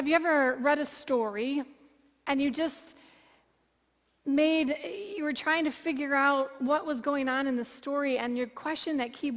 Have 0.00 0.08
you 0.08 0.14
ever 0.14 0.56
read 0.62 0.78
a 0.78 0.86
story 0.86 1.62
and 2.26 2.40
you 2.40 2.50
just 2.50 2.96
made, 4.24 4.74
you 5.14 5.22
were 5.22 5.34
trying 5.34 5.64
to 5.64 5.70
figure 5.70 6.14
out 6.14 6.52
what 6.62 6.86
was 6.86 7.02
going 7.02 7.28
on 7.28 7.46
in 7.46 7.54
the 7.54 7.66
story 7.66 8.16
and 8.16 8.34
your 8.34 8.46
question 8.46 8.96
that 8.96 9.12
keep 9.12 9.34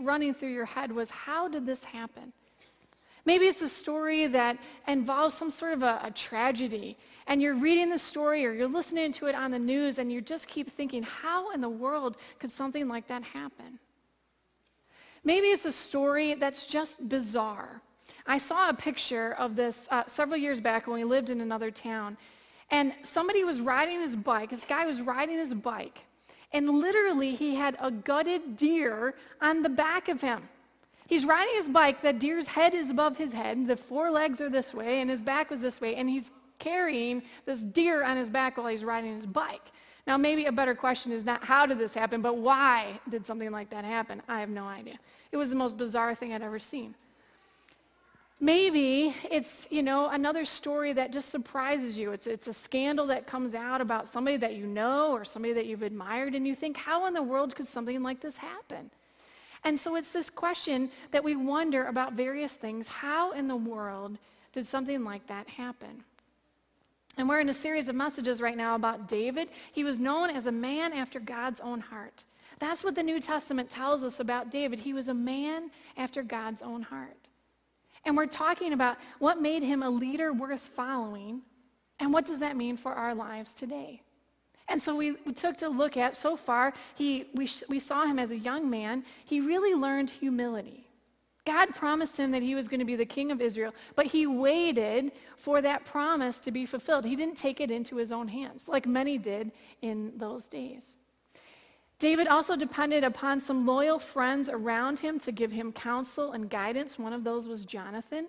running 0.00 0.32
through 0.32 0.52
your 0.52 0.66
head 0.66 0.92
was, 0.92 1.10
how 1.10 1.48
did 1.48 1.66
this 1.66 1.82
happen? 1.82 2.32
Maybe 3.24 3.46
it's 3.46 3.60
a 3.60 3.68
story 3.68 4.28
that 4.28 4.56
involves 4.86 5.34
some 5.34 5.50
sort 5.50 5.72
of 5.72 5.82
a, 5.82 6.02
a, 6.04 6.12
tragedy, 6.12 6.96
and 7.26 7.42
you're 7.42 7.56
reading 7.56 7.90
the 7.90 7.98
story 7.98 8.46
or 8.46 8.52
you're 8.52 8.68
listening 8.68 9.10
to 9.14 9.26
it 9.26 9.34
on 9.34 9.50
the 9.50 9.58
news, 9.58 9.98
and 9.98 10.12
you 10.12 10.20
just 10.20 10.46
keep 10.46 10.70
thinking, 10.70 11.02
how 11.02 11.50
in 11.50 11.60
the 11.60 11.68
world 11.68 12.18
could 12.38 12.52
something 12.52 12.86
like 12.86 13.08
that 13.08 13.24
happen? 13.24 13.80
Maybe 15.24 15.48
it's 15.48 15.64
a 15.64 15.72
story 15.72 16.34
that's 16.34 16.66
just 16.66 17.08
bizarre. 17.08 17.82
I 18.26 18.38
saw 18.38 18.68
a 18.70 18.74
picture 18.74 19.32
of 19.32 19.54
this 19.54 19.86
uh, 19.90 20.04
several 20.06 20.38
years 20.38 20.60
back 20.60 20.86
when 20.86 20.96
we 20.96 21.04
lived 21.04 21.30
in 21.30 21.40
another 21.40 21.70
town, 21.70 22.16
and 22.70 22.92
somebody 23.02 23.44
was 23.44 23.60
riding 23.60 24.00
his 24.00 24.16
bike. 24.16 24.50
This 24.50 24.64
guy 24.64 24.86
was 24.86 25.00
riding 25.00 25.38
his 25.38 25.52
bike, 25.52 26.04
and 26.52 26.68
literally 26.68 27.34
he 27.34 27.54
had 27.54 27.76
a 27.80 27.90
gutted 27.90 28.56
deer 28.56 29.14
on 29.40 29.62
the 29.62 29.68
back 29.68 30.08
of 30.08 30.20
him. 30.20 30.48
He's 31.06 31.24
riding 31.24 31.54
his 31.54 31.68
bike. 31.68 32.00
The 32.00 32.12
deer's 32.12 32.46
head 32.46 32.72
is 32.72 32.88
above 32.88 33.16
his 33.16 33.32
head. 33.32 33.66
The 33.66 33.76
four 33.76 34.10
legs 34.10 34.40
are 34.40 34.48
this 34.48 34.72
way, 34.72 35.00
and 35.00 35.10
his 35.10 35.22
back 35.22 35.50
was 35.50 35.60
this 35.60 35.80
way. 35.80 35.96
And 35.96 36.08
he's 36.08 36.30
carrying 36.58 37.22
this 37.44 37.60
deer 37.60 38.04
on 38.04 38.16
his 38.16 38.30
back 38.30 38.56
while 38.56 38.68
he's 38.68 38.84
riding 38.84 39.14
his 39.14 39.26
bike. 39.26 39.70
Now, 40.06 40.16
maybe 40.16 40.46
a 40.46 40.52
better 40.52 40.74
question 40.74 41.12
is 41.12 41.24
not 41.24 41.44
how 41.44 41.66
did 41.66 41.78
this 41.78 41.94
happen, 41.94 42.22
but 42.22 42.36
why 42.36 42.98
did 43.08 43.26
something 43.26 43.50
like 43.50 43.70
that 43.70 43.84
happen? 43.84 44.22
I 44.28 44.40
have 44.40 44.48
no 44.48 44.64
idea. 44.64 44.98
It 45.32 45.36
was 45.36 45.50
the 45.50 45.56
most 45.56 45.76
bizarre 45.76 46.14
thing 46.14 46.32
I'd 46.32 46.42
ever 46.42 46.58
seen. 46.58 46.94
Maybe 48.40 49.14
it's, 49.30 49.66
you 49.70 49.82
know, 49.82 50.10
another 50.10 50.44
story 50.44 50.92
that 50.92 51.12
just 51.12 51.30
surprises 51.30 51.96
you. 51.96 52.12
It's, 52.12 52.26
it's 52.26 52.48
a 52.48 52.52
scandal 52.52 53.06
that 53.06 53.26
comes 53.26 53.54
out 53.54 53.80
about 53.80 54.08
somebody 54.08 54.36
that 54.38 54.54
you 54.54 54.66
know 54.66 55.12
or 55.12 55.24
somebody 55.24 55.54
that 55.54 55.66
you've 55.66 55.82
admired, 55.82 56.34
and 56.34 56.46
you 56.46 56.54
think, 56.54 56.76
how 56.76 57.06
in 57.06 57.14
the 57.14 57.22
world 57.22 57.54
could 57.54 57.66
something 57.66 58.02
like 58.02 58.20
this 58.20 58.36
happen? 58.36 58.90
And 59.62 59.80
so 59.80 59.96
it's 59.96 60.12
this 60.12 60.28
question 60.28 60.90
that 61.10 61.24
we 61.24 61.36
wonder 61.36 61.86
about 61.86 62.12
various 62.12 62.52
things. 62.52 62.86
How 62.86 63.32
in 63.32 63.48
the 63.48 63.56
world 63.56 64.18
did 64.52 64.66
something 64.66 65.04
like 65.04 65.26
that 65.28 65.48
happen? 65.48 66.04
And 67.16 67.28
we're 67.28 67.40
in 67.40 67.48
a 67.48 67.54
series 67.54 67.88
of 67.88 67.94
messages 67.94 68.40
right 68.40 68.56
now 68.56 68.74
about 68.74 69.08
David. 69.08 69.48
He 69.72 69.84
was 69.84 70.00
known 70.00 70.30
as 70.30 70.46
a 70.46 70.52
man 70.52 70.92
after 70.92 71.20
God's 71.20 71.60
own 71.60 71.80
heart. 71.80 72.24
That's 72.58 72.84
what 72.84 72.94
the 72.94 73.02
New 73.02 73.20
Testament 73.20 73.70
tells 73.70 74.02
us 74.02 74.20
about 74.20 74.50
David. 74.50 74.80
He 74.80 74.92
was 74.92 75.08
a 75.08 75.14
man 75.14 75.70
after 75.96 76.22
God's 76.22 76.60
own 76.60 76.82
heart. 76.82 77.23
And 78.06 78.16
we're 78.16 78.26
talking 78.26 78.72
about 78.72 78.98
what 79.18 79.40
made 79.40 79.62
him 79.62 79.82
a 79.82 79.90
leader 79.90 80.32
worth 80.32 80.60
following 80.60 81.42
and 82.00 82.12
what 82.12 82.26
does 82.26 82.40
that 82.40 82.56
mean 82.56 82.76
for 82.76 82.92
our 82.92 83.14
lives 83.14 83.54
today. 83.54 84.02
And 84.68 84.82
so 84.82 84.96
we, 84.96 85.12
we 85.26 85.32
took 85.32 85.56
to 85.58 85.68
look 85.68 85.96
at, 85.96 86.16
so 86.16 86.36
far, 86.36 86.72
he, 86.94 87.26
we, 87.34 87.48
we 87.68 87.78
saw 87.78 88.06
him 88.06 88.18
as 88.18 88.30
a 88.30 88.36
young 88.36 88.68
man. 88.70 89.04
He 89.24 89.40
really 89.40 89.74
learned 89.74 90.10
humility. 90.10 90.88
God 91.46 91.74
promised 91.74 92.18
him 92.18 92.30
that 92.30 92.42
he 92.42 92.54
was 92.54 92.68
going 92.68 92.80
to 92.80 92.86
be 92.86 92.96
the 92.96 93.04
king 93.04 93.30
of 93.30 93.42
Israel, 93.42 93.74
but 93.96 94.06
he 94.06 94.26
waited 94.26 95.12
for 95.36 95.60
that 95.60 95.84
promise 95.84 96.38
to 96.40 96.50
be 96.50 96.64
fulfilled. 96.64 97.04
He 97.04 97.16
didn't 97.16 97.36
take 97.36 97.60
it 97.60 97.70
into 97.70 97.96
his 97.96 98.12
own 98.12 98.28
hands, 98.28 98.66
like 98.66 98.86
many 98.86 99.18
did 99.18 99.52
in 99.82 100.12
those 100.16 100.48
days. 100.48 100.96
David 101.98 102.26
also 102.26 102.56
depended 102.56 103.04
upon 103.04 103.40
some 103.40 103.64
loyal 103.64 103.98
friends 103.98 104.48
around 104.48 104.98
him 104.98 105.18
to 105.20 105.32
give 105.32 105.52
him 105.52 105.72
counsel 105.72 106.32
and 106.32 106.50
guidance. 106.50 106.98
One 106.98 107.12
of 107.12 107.24
those 107.24 107.46
was 107.46 107.64
Jonathan. 107.64 108.26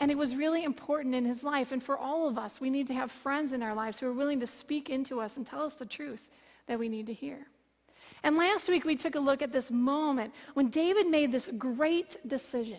And 0.00 0.10
it 0.10 0.16
was 0.16 0.36
really 0.36 0.64
important 0.64 1.14
in 1.14 1.24
his 1.24 1.42
life. 1.42 1.72
And 1.72 1.82
for 1.82 1.98
all 1.98 2.28
of 2.28 2.38
us, 2.38 2.60
we 2.60 2.70
need 2.70 2.86
to 2.86 2.94
have 2.94 3.10
friends 3.10 3.52
in 3.52 3.62
our 3.62 3.74
lives 3.74 3.98
who 3.98 4.06
are 4.06 4.12
willing 4.12 4.40
to 4.40 4.46
speak 4.46 4.90
into 4.90 5.20
us 5.20 5.36
and 5.36 5.46
tell 5.46 5.62
us 5.62 5.74
the 5.74 5.86
truth 5.86 6.28
that 6.66 6.78
we 6.78 6.88
need 6.88 7.06
to 7.06 7.12
hear. 7.12 7.46
And 8.22 8.36
last 8.36 8.68
week, 8.68 8.84
we 8.84 8.96
took 8.96 9.16
a 9.16 9.20
look 9.20 9.42
at 9.42 9.52
this 9.52 9.70
moment 9.70 10.32
when 10.54 10.70
David 10.70 11.08
made 11.08 11.32
this 11.32 11.50
great 11.58 12.16
decision. 12.26 12.78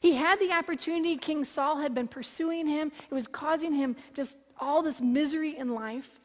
He 0.00 0.14
had 0.14 0.38
the 0.40 0.52
opportunity. 0.52 1.16
King 1.16 1.44
Saul 1.44 1.78
had 1.78 1.94
been 1.94 2.08
pursuing 2.08 2.66
him. 2.66 2.90
It 3.10 3.14
was 3.14 3.26
causing 3.26 3.72
him 3.72 3.94
just 4.14 4.36
all 4.58 4.82
this 4.82 5.00
misery 5.00 5.56
in 5.56 5.74
life. 5.74 6.18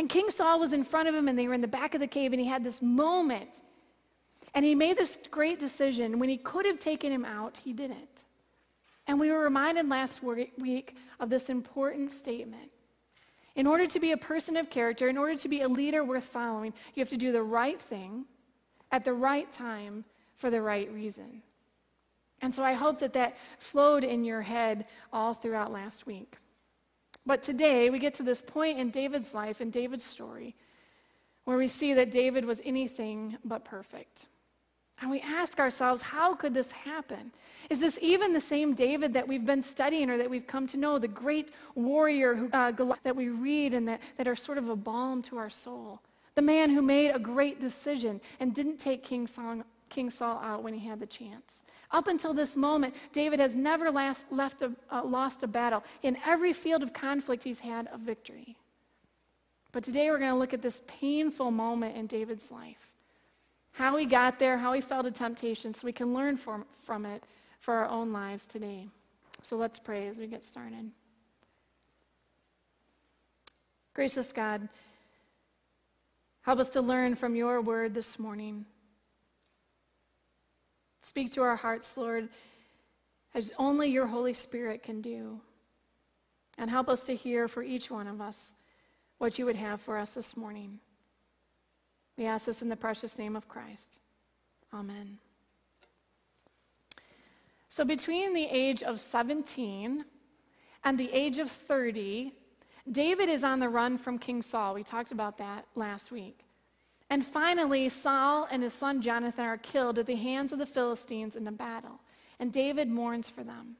And 0.00 0.08
King 0.08 0.30
Saul 0.30 0.58
was 0.58 0.72
in 0.72 0.82
front 0.82 1.10
of 1.10 1.14
him, 1.14 1.28
and 1.28 1.38
they 1.38 1.46
were 1.46 1.52
in 1.52 1.60
the 1.60 1.68
back 1.68 1.92
of 1.92 2.00
the 2.00 2.06
cave, 2.06 2.32
and 2.32 2.40
he 2.40 2.48
had 2.48 2.64
this 2.64 2.80
moment. 2.80 3.60
And 4.54 4.64
he 4.64 4.74
made 4.74 4.96
this 4.96 5.18
great 5.30 5.60
decision. 5.60 6.18
When 6.18 6.30
he 6.30 6.38
could 6.38 6.64
have 6.64 6.78
taken 6.78 7.12
him 7.12 7.26
out, 7.26 7.58
he 7.58 7.74
didn't. 7.74 8.24
And 9.06 9.20
we 9.20 9.30
were 9.30 9.44
reminded 9.44 9.90
last 9.90 10.22
week 10.22 10.96
of 11.20 11.28
this 11.28 11.50
important 11.50 12.12
statement. 12.12 12.70
In 13.56 13.66
order 13.66 13.86
to 13.88 14.00
be 14.00 14.12
a 14.12 14.16
person 14.16 14.56
of 14.56 14.70
character, 14.70 15.10
in 15.10 15.18
order 15.18 15.36
to 15.36 15.48
be 15.50 15.60
a 15.60 15.68
leader 15.68 16.02
worth 16.02 16.24
following, 16.24 16.72
you 16.94 17.02
have 17.02 17.10
to 17.10 17.18
do 17.18 17.30
the 17.30 17.42
right 17.42 17.78
thing 17.78 18.24
at 18.92 19.04
the 19.04 19.12
right 19.12 19.52
time 19.52 20.06
for 20.34 20.48
the 20.48 20.62
right 20.62 20.90
reason. 20.90 21.42
And 22.40 22.54
so 22.54 22.64
I 22.64 22.72
hope 22.72 23.00
that 23.00 23.12
that 23.12 23.36
flowed 23.58 24.04
in 24.04 24.24
your 24.24 24.40
head 24.40 24.86
all 25.12 25.34
throughout 25.34 25.70
last 25.70 26.06
week. 26.06 26.38
But 27.30 27.44
today 27.44 27.90
we 27.90 28.00
get 28.00 28.14
to 28.14 28.24
this 28.24 28.42
point 28.42 28.80
in 28.80 28.90
David's 28.90 29.32
life, 29.34 29.60
in 29.60 29.70
David's 29.70 30.02
story, 30.02 30.56
where 31.44 31.56
we 31.56 31.68
see 31.68 31.94
that 31.94 32.10
David 32.10 32.44
was 32.44 32.60
anything 32.64 33.38
but 33.44 33.64
perfect. 33.64 34.26
And 35.00 35.12
we 35.12 35.20
ask 35.20 35.60
ourselves, 35.60 36.02
how 36.02 36.34
could 36.34 36.54
this 36.54 36.72
happen? 36.72 37.30
Is 37.70 37.78
this 37.78 38.00
even 38.02 38.32
the 38.32 38.40
same 38.40 38.74
David 38.74 39.12
that 39.14 39.28
we've 39.28 39.46
been 39.46 39.62
studying 39.62 40.10
or 40.10 40.18
that 40.18 40.28
we've 40.28 40.48
come 40.48 40.66
to 40.66 40.76
know, 40.76 40.98
the 40.98 41.06
great 41.06 41.52
warrior 41.76 42.34
who, 42.34 42.50
uh, 42.52 42.72
that 43.04 43.14
we 43.14 43.28
read 43.28 43.74
and 43.74 43.86
that, 43.86 44.00
that 44.16 44.26
are 44.26 44.34
sort 44.34 44.58
of 44.58 44.68
a 44.68 44.74
balm 44.74 45.22
to 45.22 45.38
our 45.38 45.50
soul? 45.50 46.00
The 46.34 46.42
man 46.42 46.70
who 46.70 46.82
made 46.82 47.12
a 47.12 47.20
great 47.20 47.60
decision 47.60 48.20
and 48.40 48.52
didn't 48.52 48.78
take 48.78 49.04
King 49.04 49.28
Saul, 49.28 49.62
King 49.88 50.10
Saul 50.10 50.40
out 50.42 50.64
when 50.64 50.74
he 50.74 50.84
had 50.84 50.98
the 50.98 51.06
chance. 51.06 51.62
Up 51.92 52.06
until 52.06 52.32
this 52.32 52.54
moment, 52.56 52.94
David 53.12 53.40
has 53.40 53.54
never 53.54 53.90
last, 53.90 54.24
left 54.30 54.62
a, 54.62 54.72
uh, 54.90 55.04
lost 55.04 55.42
a 55.42 55.48
battle. 55.48 55.82
In 56.02 56.16
every 56.24 56.52
field 56.52 56.82
of 56.82 56.92
conflict, 56.92 57.42
he's 57.42 57.58
had 57.58 57.88
a 57.92 57.98
victory. 57.98 58.56
But 59.72 59.84
today 59.84 60.10
we're 60.10 60.18
going 60.18 60.32
to 60.32 60.38
look 60.38 60.54
at 60.54 60.62
this 60.62 60.82
painful 60.86 61.50
moment 61.50 61.96
in 61.96 62.06
David's 62.06 62.50
life 62.50 62.90
how 63.72 63.96
he 63.96 64.04
got 64.04 64.38
there, 64.38 64.58
how 64.58 64.72
he 64.72 64.80
fell 64.80 65.02
to 65.02 65.10
temptation, 65.10 65.72
so 65.72 65.86
we 65.86 65.92
can 65.92 66.12
learn 66.12 66.36
from, 66.36 66.64
from 66.82 67.06
it 67.06 67.22
for 67.60 67.74
our 67.74 67.88
own 67.88 68.12
lives 68.12 68.44
today. 68.44 68.86
So 69.42 69.56
let's 69.56 69.78
pray 69.78 70.08
as 70.08 70.18
we 70.18 70.26
get 70.26 70.44
started. 70.44 70.90
Gracious 73.94 74.32
God, 74.32 74.68
help 76.42 76.58
us 76.58 76.68
to 76.70 76.80
learn 76.80 77.14
from 77.14 77.34
your 77.34 77.60
word 77.60 77.94
this 77.94 78.18
morning. 78.18 78.66
Speak 81.02 81.32
to 81.32 81.42
our 81.42 81.56
hearts, 81.56 81.96
Lord, 81.96 82.28
as 83.34 83.52
only 83.58 83.88
your 83.88 84.06
Holy 84.06 84.34
Spirit 84.34 84.82
can 84.82 85.00
do. 85.00 85.40
And 86.58 86.68
help 86.68 86.88
us 86.88 87.04
to 87.04 87.14
hear 87.14 87.48
for 87.48 87.62
each 87.62 87.90
one 87.90 88.06
of 88.06 88.20
us 88.20 88.52
what 89.18 89.38
you 89.38 89.46
would 89.46 89.56
have 89.56 89.80
for 89.80 89.96
us 89.96 90.14
this 90.14 90.36
morning. 90.36 90.78
We 92.18 92.26
ask 92.26 92.44
this 92.44 92.60
in 92.60 92.68
the 92.68 92.76
precious 92.76 93.18
name 93.18 93.34
of 93.34 93.48
Christ. 93.48 94.00
Amen. 94.74 95.18
So 97.70 97.84
between 97.84 98.34
the 98.34 98.44
age 98.44 98.82
of 98.82 99.00
17 99.00 100.04
and 100.84 100.98
the 100.98 101.10
age 101.12 101.38
of 101.38 101.50
30, 101.50 102.32
David 102.90 103.28
is 103.28 103.44
on 103.44 103.60
the 103.60 103.68
run 103.68 103.96
from 103.96 104.18
King 104.18 104.42
Saul. 104.42 104.74
We 104.74 104.82
talked 104.82 105.12
about 105.12 105.38
that 105.38 105.66
last 105.74 106.10
week. 106.10 106.44
And 107.10 107.26
finally, 107.26 107.88
Saul 107.88 108.46
and 108.50 108.62
his 108.62 108.72
son 108.72 109.02
Jonathan 109.02 109.44
are 109.44 109.58
killed 109.58 109.98
at 109.98 110.06
the 110.06 110.14
hands 110.14 110.52
of 110.52 110.60
the 110.60 110.66
Philistines 110.66 111.34
in 111.34 111.46
a 111.48 111.52
battle. 111.52 112.00
And 112.38 112.52
David 112.52 112.88
mourns 112.88 113.28
for 113.28 113.42
them. 113.42 113.76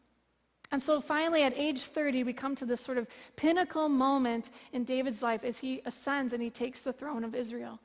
And 0.72 0.82
so 0.82 1.00
finally, 1.00 1.42
at 1.42 1.56
age 1.56 1.86
30, 1.86 2.24
we 2.24 2.32
come 2.32 2.54
to 2.56 2.64
this 2.64 2.80
sort 2.80 2.98
of 2.98 3.06
pinnacle 3.36 3.88
moment 3.88 4.50
in 4.72 4.84
David's 4.84 5.22
life 5.22 5.44
as 5.44 5.58
he 5.58 5.80
ascends 5.84 6.32
and 6.32 6.42
he 6.42 6.50
takes 6.50 6.82
the 6.82 6.92
throne 6.92 7.24
of 7.24 7.34
Israel. 7.34 7.80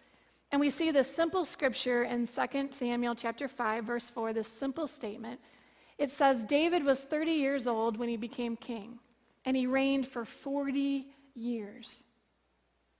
And 0.52 0.62
we 0.62 0.70
see 0.70 0.92
this 0.92 1.14
simple 1.14 1.46
scripture 1.46 2.04
in 2.04 2.28
2 2.28 2.70
Samuel 2.72 3.16
chapter 3.16 3.48
5, 3.48 3.84
verse 3.84 4.10
4, 4.10 4.34
this 4.34 4.48
simple 4.48 4.88
statement. 4.88 5.40
It 5.98 6.12
says, 6.12 6.46
David 6.46 6.84
was 6.84 7.04
30 7.04 7.32
years 7.32 7.68
old 7.68 7.98
when 7.98 8.10
he 8.10 8.16
became 8.18 8.56
king, 8.56 9.00
and 9.44 9.58
he 9.58 9.68
reigned 9.68 10.08
for 10.08 10.24
40 10.24 11.08
years. 11.34 12.05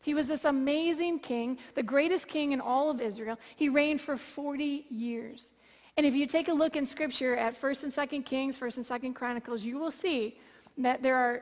He 0.06 0.14
was 0.14 0.28
this 0.28 0.46
amazing 0.46 1.18
king, 1.18 1.58
the 1.74 1.82
greatest 1.82 2.28
king 2.28 2.52
in 2.52 2.62
all 2.62 2.92
of 2.92 3.02
Israel. 3.02 3.40
He 3.56 3.70
reigned 3.70 4.00
for 4.00 4.18
40 4.18 4.86
years. 4.88 5.56
And 5.98 6.06
if 6.06 6.14
you 6.14 6.28
take 6.28 6.48
a 6.48 6.54
look 6.54 6.76
in 6.76 6.86
scripture 6.86 7.36
at 7.36 7.60
1st 7.60 7.86
and 7.86 7.92
2nd 7.92 8.24
Kings, 8.24 8.56
1st 8.56 8.78
and 8.78 8.86
2nd 8.86 9.16
Chronicles, 9.16 9.64
you 9.64 9.80
will 9.80 9.90
see 9.90 10.38
that 10.78 11.02
there 11.02 11.16
are 11.16 11.42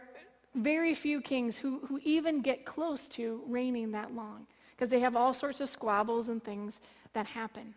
very 0.56 0.96
few 0.96 1.20
kings 1.20 1.58
who, 1.58 1.82
who 1.88 2.00
even 2.06 2.42
get 2.42 2.64
close 2.64 3.10
to 3.10 3.44
reigning 3.48 3.92
that 3.92 4.16
long 4.16 4.48
because 4.72 4.90
they 4.90 5.02
have 5.02 5.18
all 5.18 5.34
sorts 5.34 5.60
of 5.60 5.68
squabbles 5.68 6.30
and 6.30 6.42
things 6.42 6.80
that 7.12 7.26
happen. 7.26 7.74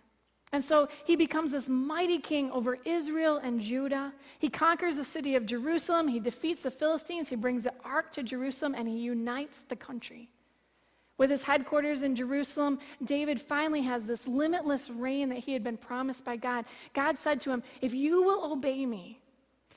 And 0.52 0.62
so 0.62 0.88
he 1.04 1.16
becomes 1.16 1.50
this 1.50 1.68
mighty 1.68 2.20
king 2.20 2.52
over 2.52 2.78
Israel 2.84 3.38
and 3.38 3.60
Judah. 3.60 4.12
He 4.38 4.48
conquers 4.48 4.98
the 4.98 5.04
city 5.04 5.34
of 5.34 5.46
Jerusalem. 5.46 6.06
He 6.06 6.20
defeats 6.20 6.62
the 6.62 6.70
Philistines. 6.70 7.28
He 7.28 7.34
brings 7.34 7.64
the 7.64 7.74
ark 7.84 8.12
to 8.12 8.22
Jerusalem 8.22 8.76
and 8.76 8.86
he 8.86 8.98
unites 8.98 9.64
the 9.68 9.74
country. 9.74 10.30
With 11.18 11.30
his 11.30 11.44
headquarters 11.44 12.02
in 12.02 12.14
Jerusalem, 12.14 12.78
David 13.02 13.40
finally 13.40 13.82
has 13.82 14.04
this 14.04 14.28
limitless 14.28 14.90
reign 14.90 15.30
that 15.30 15.38
he 15.38 15.52
had 15.52 15.64
been 15.64 15.78
promised 15.78 16.24
by 16.24 16.36
God. 16.36 16.66
God 16.92 17.16
said 17.16 17.40
to 17.42 17.50
him, 17.50 17.62
if 17.80 17.94
you 17.94 18.22
will 18.22 18.52
obey 18.52 18.84
me, 18.84 19.18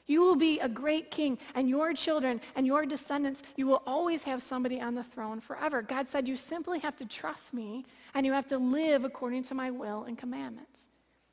you 0.06 0.22
will 0.22 0.36
be 0.36 0.60
a 0.60 0.68
great 0.68 1.12
king, 1.12 1.38
and 1.54 1.70
your 1.70 1.94
children 1.94 2.42
and 2.56 2.66
your 2.66 2.86
descendants, 2.86 3.44
you 3.56 3.68
will 3.68 3.84
always 3.86 4.24
have 4.24 4.42
somebody 4.42 4.82
on 4.82 4.96
the 4.96 5.04
throne 5.04 5.40
forever. 5.40 5.84
God 5.84 6.08
said, 6.08 6.28
you 6.28 6.36
simply 6.36 6.80
have 6.80 6.98
to 6.98 7.06
trust 7.06 7.54
me, 7.54 7.86
and 8.16 8.26
you 8.26 8.34
have 8.34 8.48
to 8.48 8.58
live 8.58 9.06
according 9.06 9.44
to 9.44 9.54
my 9.54 9.70
will 9.70 10.06
and 10.06 10.18
commandments. 10.18 10.90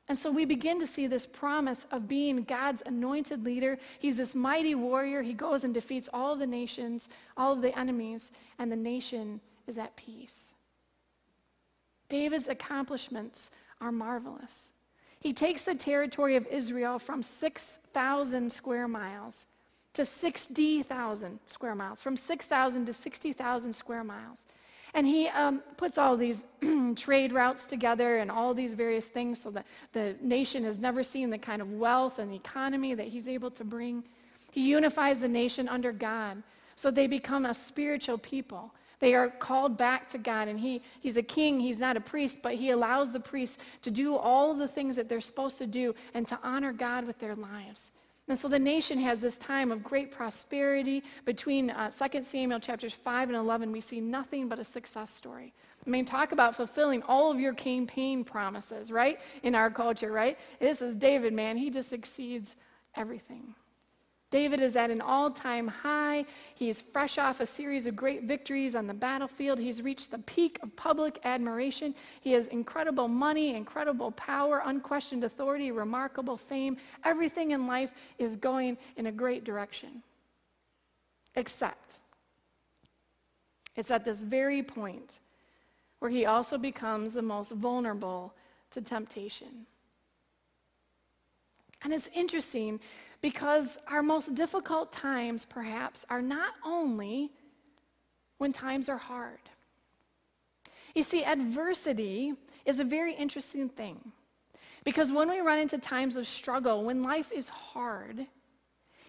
And 0.07 0.17
so 0.17 0.31
we 0.31 0.45
begin 0.45 0.79
to 0.79 0.87
see 0.87 1.07
this 1.07 1.25
promise 1.25 1.85
of 1.91 2.07
being 2.07 2.43
God's 2.43 2.81
anointed 2.85 3.43
leader. 3.43 3.77
He's 3.99 4.15
this 4.15 4.35
mighty 4.35 4.75
warrior. 4.75 5.21
He 5.21 5.33
goes 5.33 5.65
and 5.65 5.73
defeats 5.73 6.07
all 6.13 6.35
the 6.35 6.47
nations, 6.47 7.09
all 7.35 7.53
of 7.53 7.61
the 7.61 7.77
enemies, 7.77 8.31
and 8.57 8.71
the 8.71 8.77
nation 8.77 9.41
is 9.67 9.77
at 9.77 9.95
peace. 9.95 10.53
David's 12.09 12.47
accomplishments 12.47 13.51
are 13.81 13.91
marvelous. 13.91 14.71
He 15.19 15.33
takes 15.33 15.65
the 15.65 15.75
territory 15.75 16.35
of 16.35 16.47
Israel 16.47 16.99
from 16.99 17.21
6,000 17.21 18.51
square 18.51 18.87
miles 18.87 19.45
to 19.93 20.05
60,000 20.05 21.39
square 21.45 21.75
miles, 21.75 22.03
from 22.03 22.15
6,000 22.15 22.85
to 22.85 22.93
60,000 22.93 23.73
square 23.73 24.03
miles. 24.03 24.45
And 24.93 25.05
he 25.05 25.27
um, 25.29 25.61
puts 25.75 25.97
all 25.97 26.15
these 26.15 26.43
trade 26.95 27.31
routes 27.31 27.65
together 27.65 28.17
and 28.17 28.31
all 28.31 28.53
these 28.53 28.73
various 28.73 29.07
things 29.07 29.41
so 29.41 29.51
that 29.51 29.65
the 29.93 30.15
nation 30.21 30.63
has 30.63 30.77
never 30.77 31.03
seen 31.03 31.29
the 31.29 31.37
kind 31.37 31.61
of 31.61 31.71
wealth 31.73 32.19
and 32.19 32.33
economy 32.33 32.93
that 32.93 33.07
he's 33.07 33.27
able 33.27 33.51
to 33.51 33.63
bring. 33.63 34.03
He 34.51 34.69
unifies 34.69 35.21
the 35.21 35.27
nation 35.27 35.67
under 35.67 35.91
God 35.91 36.41
so 36.75 36.91
they 36.91 37.07
become 37.07 37.45
a 37.45 37.53
spiritual 37.53 38.19
people. 38.19 38.71
They 38.99 39.13
are 39.13 39.29
called 39.29 39.77
back 39.77 40.07
to 40.09 40.17
God, 40.17 40.47
and 40.47 40.59
he, 40.59 40.81
he's 41.01 41.17
a 41.17 41.23
king. 41.23 41.59
He's 41.59 41.77
not 41.77 41.97
a 41.97 42.01
priest, 42.01 42.37
but 42.41 42.55
he 42.55 42.71
allows 42.71 43.13
the 43.13 43.19
priests 43.19 43.57
to 43.83 43.91
do 43.91 44.15
all 44.15 44.53
the 44.53 44.67
things 44.67 44.95
that 44.95 45.07
they're 45.07 45.21
supposed 45.21 45.57
to 45.59 45.67
do 45.67 45.93
and 46.13 46.27
to 46.27 46.39
honor 46.43 46.73
God 46.73 47.05
with 47.05 47.19
their 47.19 47.35
lives. 47.35 47.91
And 48.27 48.37
so 48.37 48.47
the 48.49 48.59
nation 48.59 48.99
has 48.99 49.21
this 49.21 49.37
time 49.37 49.71
of 49.71 49.83
great 49.83 50.11
prosperity. 50.11 51.03
Between 51.25 51.69
uh, 51.69 51.91
2 51.91 52.23
Samuel 52.23 52.59
chapters 52.59 52.93
5 52.93 53.29
and 53.29 53.37
11, 53.37 53.71
we 53.71 53.79
see 53.79 54.01
nothing 54.01 54.49
but 54.49 54.59
a 54.59 54.65
success 54.65 55.11
story. 55.11 55.53
I 55.85 55.89
mean, 55.89 56.03
talk 56.03 56.33
about 56.33 56.55
fulfilling 56.55 57.01
all 57.03 57.31
of 57.31 57.39
your 57.39 57.53
campaign 57.53 58.25
promises, 58.25 58.91
right? 58.91 59.21
In 59.43 59.55
our 59.55 59.69
culture, 59.69 60.11
right? 60.11 60.37
This 60.59 60.81
is 60.81 60.93
David, 60.93 61.33
man. 61.33 61.55
He 61.55 61.69
just 61.69 61.93
exceeds 61.93 62.57
everything. 62.95 63.55
David 64.29 64.59
is 64.59 64.75
at 64.75 64.91
an 64.91 64.99
all-time 64.99 65.69
high. 65.69 66.25
He's 66.53 66.81
fresh 66.81 67.17
off 67.17 67.39
a 67.39 67.45
series 67.45 67.87
of 67.87 67.95
great 67.95 68.23
victories 68.23 68.75
on 68.75 68.85
the 68.85 68.93
battlefield. 68.93 69.57
He's 69.57 69.81
reached 69.81 70.11
the 70.11 70.19
peak 70.19 70.59
of 70.61 70.75
public 70.75 71.19
admiration. 71.23 71.95
He 72.19 72.33
has 72.33 72.47
incredible 72.47 73.07
money, 73.07 73.55
incredible 73.55 74.11
power, 74.11 74.61
unquestioned 74.65 75.23
authority, 75.23 75.71
remarkable 75.71 76.35
fame. 76.35 76.75
Everything 77.05 77.51
in 77.51 77.67
life 77.67 77.91
is 78.17 78.35
going 78.35 78.77
in 78.97 79.05
a 79.05 79.11
great 79.13 79.45
direction. 79.45 80.03
Except 81.35 81.99
it's 83.77 83.91
at 83.91 84.03
this 84.03 84.23
very 84.23 84.61
point 84.61 85.19
where 85.99 86.11
he 86.11 86.25
also 86.25 86.57
becomes 86.57 87.13
the 87.13 87.21
most 87.21 87.53
vulnerable 87.53 88.33
to 88.71 88.81
temptation. 88.81 89.65
And 91.83 91.93
it's 91.93 92.09
interesting 92.13 92.79
because 93.21 93.77
our 93.87 94.03
most 94.03 94.35
difficult 94.35 94.91
times, 94.91 95.45
perhaps, 95.45 96.05
are 96.09 96.21
not 96.21 96.53
only 96.65 97.31
when 98.37 98.53
times 98.53 98.89
are 98.89 98.97
hard. 98.97 99.39
You 100.93 101.03
see, 101.03 101.23
adversity 101.23 102.33
is 102.65 102.79
a 102.79 102.83
very 102.83 103.13
interesting 103.13 103.69
thing. 103.69 104.11
Because 104.83 105.11
when 105.11 105.29
we 105.29 105.39
run 105.39 105.59
into 105.59 105.77
times 105.77 106.15
of 106.15 106.27
struggle, 106.27 106.83
when 106.83 107.03
life 107.03 107.31
is 107.31 107.49
hard, 107.49 108.25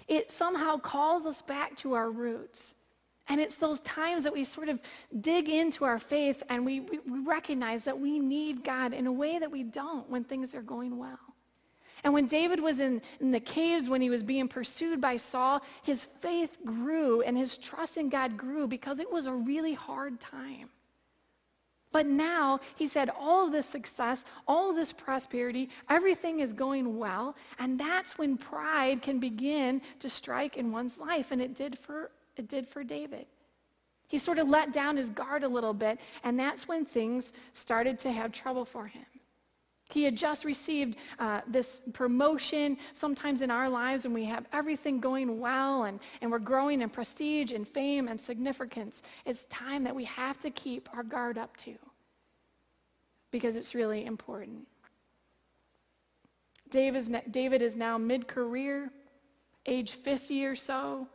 it 0.08 0.30
somehow 0.30 0.76
calls 0.76 1.26
us 1.26 1.42
back 1.42 1.76
to 1.76 1.94
our 1.94 2.10
roots. 2.10 2.74
And 3.28 3.40
it's 3.40 3.56
those 3.56 3.80
times 3.80 4.24
that 4.24 4.32
we 4.32 4.44
sort 4.44 4.70
of 4.70 4.80
dig 5.20 5.48
into 5.48 5.84
our 5.84 5.98
faith 5.98 6.42
and 6.48 6.64
we, 6.64 6.80
we, 6.80 6.98
recognize 7.06 7.84
that 7.84 7.98
we 7.98 8.18
need 8.18 8.64
God 8.64 8.94
in 8.94 9.06
a 9.06 9.12
way 9.12 9.38
that 9.38 9.50
we 9.50 9.62
don't 9.62 10.08
when 10.08 10.24
things 10.24 10.54
are 10.54 10.62
going 10.62 10.96
well. 10.96 11.18
And 12.04 12.14
when 12.14 12.26
David 12.26 12.60
was 12.60 12.80
in, 12.80 13.02
in 13.20 13.30
the 13.30 13.40
caves, 13.40 13.88
when 13.88 14.00
he 14.00 14.10
was 14.10 14.22
being 14.22 14.48
pursued 14.48 15.00
by 15.00 15.16
Saul, 15.16 15.62
his 15.82 16.04
faith 16.04 16.58
grew 16.64 17.22
and 17.22 17.36
his 17.36 17.56
trust 17.56 17.96
in 17.96 18.08
God 18.08 18.36
grew 18.36 18.66
because 18.66 19.00
it 19.00 19.10
was 19.10 19.26
a 19.26 19.32
really 19.32 19.74
hard 19.74 20.20
time. 20.20 20.70
But 21.90 22.06
now 22.06 22.60
he's 22.76 22.94
had 22.94 23.10
all 23.18 23.46
of 23.46 23.52
this 23.52 23.66
success, 23.66 24.24
all 24.46 24.70
of 24.70 24.76
this 24.76 24.92
prosperity, 24.92 25.70
everything 25.88 26.40
is 26.40 26.52
going 26.52 26.98
well, 26.98 27.34
and 27.58 27.80
that's 27.80 28.18
when 28.18 28.36
pride 28.36 29.00
can 29.00 29.18
begin 29.18 29.80
to 30.00 30.10
strike 30.10 30.58
in 30.58 30.70
one's 30.70 30.98
life, 30.98 31.30
and 31.30 31.40
it 31.40 31.54
did 31.54 31.78
for, 31.78 32.10
it 32.36 32.46
did 32.46 32.68
for 32.68 32.84
David. 32.84 33.26
He 34.06 34.18
sort 34.18 34.38
of 34.38 34.48
let 34.48 34.72
down 34.72 34.96
his 34.96 35.10
guard 35.10 35.44
a 35.44 35.48
little 35.48 35.74
bit, 35.74 35.98
and 36.24 36.38
that's 36.38 36.68
when 36.68 36.84
things 36.84 37.32
started 37.54 37.98
to 38.00 38.12
have 38.12 38.32
trouble 38.32 38.64
for 38.64 38.86
him. 38.86 39.04
He 39.90 40.04
had 40.04 40.16
just 40.16 40.44
received 40.44 40.96
uh, 41.18 41.40
this 41.46 41.82
promotion. 41.94 42.76
Sometimes 42.92 43.40
in 43.40 43.50
our 43.50 43.68
lives 43.68 44.04
when 44.04 44.12
we 44.12 44.24
have 44.26 44.44
everything 44.52 45.00
going 45.00 45.40
well 45.40 45.84
and, 45.84 45.98
and 46.20 46.30
we're 46.30 46.38
growing 46.38 46.82
in 46.82 46.90
prestige 46.90 47.52
and 47.52 47.66
fame 47.66 48.08
and 48.08 48.20
significance, 48.20 49.02
it's 49.24 49.44
time 49.44 49.84
that 49.84 49.94
we 49.94 50.04
have 50.04 50.38
to 50.40 50.50
keep 50.50 50.88
our 50.94 51.02
guard 51.02 51.38
up 51.38 51.56
to 51.58 51.74
because 53.30 53.56
it's 53.56 53.74
really 53.74 54.04
important. 54.04 54.66
David 56.70 57.62
is 57.62 57.76
now 57.76 57.96
mid-career, 57.96 58.90
age 59.64 59.92
50 59.92 60.44
or 60.44 60.56
so. 60.56 61.06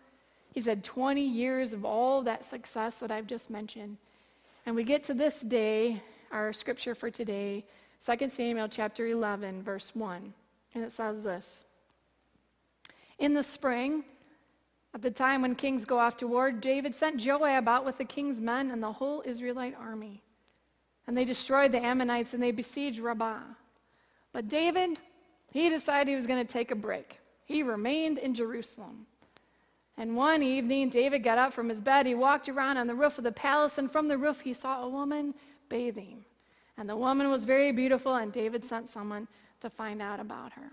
He's 0.52 0.66
had 0.66 0.84
20 0.84 1.22
years 1.22 1.74
of 1.74 1.86
all 1.86 2.24
that 2.24 2.44
success 2.44 3.00
that 3.00 3.12
I've 3.12 3.28
just 3.28 3.52
mentioned. 3.52 3.98
And 4.66 4.76
we 4.76 4.84
get 4.84 5.04
to 5.06 5.14
this 5.14 5.42
day, 5.42 6.02
our 6.32 6.54
scripture 6.54 6.96
for 6.96 7.12
today, 7.12 7.66
2 8.06 8.30
Samuel 8.30 8.68
chapter 8.68 9.08
11, 9.08 9.64
verse 9.64 9.92
1. 9.94 10.34
And 10.76 10.84
it 10.84 10.92
says 10.92 11.24
this. 11.24 11.66
In 13.20 13.34
the 13.34 13.44
spring, 13.44 14.04
at 14.94 15.02
the 15.02 15.12
time 15.12 15.42
when 15.42 15.56
kings 15.56 15.86
go 15.86 16.00
off 16.00 16.18
to 16.18 16.28
war, 16.28 16.52
David 16.52 16.94
sent 16.94 17.18
Joab 17.18 17.68
out 17.68 17.86
with 17.86 17.98
the 17.98 18.06
king's 18.06 18.42
men 18.42 18.72
and 18.72 18.84
the 18.84 18.92
whole 18.92 19.24
Israelite 19.26 19.76
army. 19.80 20.22
And 21.08 21.16
they 21.16 21.26
destroyed 21.26 21.72
the 21.72 21.84
Ammonites 21.84 22.34
and 22.34 22.44
they 22.44 22.52
besieged 22.52 23.00
Rabbah. 23.00 23.42
But 24.34 24.50
David, 24.50 25.00
he 25.52 25.70
decided 25.70 26.10
he 26.10 26.16
was 26.16 26.28
going 26.28 26.46
to 26.46 26.52
take 26.52 26.72
a 26.72 26.76
break. 26.76 27.20
He 27.46 27.64
remained 27.64 28.18
in 28.18 28.34
Jerusalem. 28.34 29.06
And 29.98 30.16
one 30.16 30.42
evening, 30.44 30.90
David 30.90 31.20
got 31.20 31.38
up 31.38 31.54
from 31.54 31.70
his 31.70 31.80
bed. 31.80 32.06
He 32.06 32.16
walked 32.16 32.50
around 32.50 32.78
on 32.78 32.88
the 32.88 32.96
roof 32.96 33.18
of 33.18 33.24
the 33.24 33.32
palace, 33.32 33.78
and 33.78 33.92
from 33.92 34.08
the 34.08 34.18
roof, 34.18 34.42
he 34.42 34.54
saw 34.54 34.84
a 34.84 34.90
woman 34.90 35.36
bathing. 35.70 36.26
And 36.78 36.90
the 36.90 36.96
woman 36.96 37.30
was 37.30 37.44
very 37.44 37.72
beautiful, 37.72 38.16
and 38.16 38.32
David 38.32 38.66
sent 38.66 38.90
someone 38.90 39.28
to 39.62 39.70
find 39.70 40.02
out 40.02 40.20
about 40.20 40.54
her. 40.54 40.72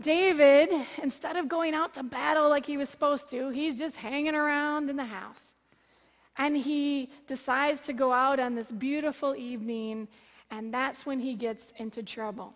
David, 0.00 0.70
instead 1.02 1.36
of 1.36 1.48
going 1.48 1.74
out 1.74 1.94
to 1.94 2.02
battle 2.02 2.48
like 2.48 2.64
he 2.64 2.76
was 2.76 2.88
supposed 2.88 3.28
to, 3.30 3.50
he's 3.50 3.76
just 3.76 3.96
hanging 3.96 4.34
around 4.34 4.88
in 4.88 4.96
the 4.96 5.04
house. 5.04 5.54
And 6.36 6.56
he 6.56 7.10
decides 7.26 7.80
to 7.82 7.92
go 7.92 8.12
out 8.12 8.38
on 8.38 8.54
this 8.54 8.70
beautiful 8.70 9.34
evening, 9.34 10.08
and 10.50 10.72
that's 10.72 11.04
when 11.04 11.18
he 11.18 11.34
gets 11.34 11.72
into 11.76 12.02
trouble. 12.02 12.54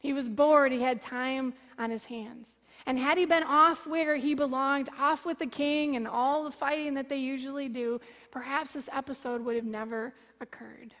He 0.00 0.12
was 0.12 0.28
bored. 0.28 0.72
He 0.72 0.80
had 0.80 1.00
time 1.00 1.54
on 1.78 1.90
his 1.90 2.04
hands. 2.04 2.58
And 2.86 2.98
had 2.98 3.16
he 3.16 3.26
been 3.26 3.44
off 3.44 3.86
where 3.86 4.16
he 4.16 4.34
belonged, 4.34 4.88
off 4.98 5.24
with 5.24 5.38
the 5.38 5.46
king 5.46 5.94
and 5.94 6.08
all 6.08 6.42
the 6.42 6.50
fighting 6.50 6.94
that 6.94 7.08
they 7.08 7.18
usually 7.18 7.68
do, 7.68 8.00
perhaps 8.32 8.72
this 8.72 8.88
episode 8.92 9.44
would 9.44 9.54
have 9.54 9.64
never 9.64 10.12
occurred. 10.40 10.94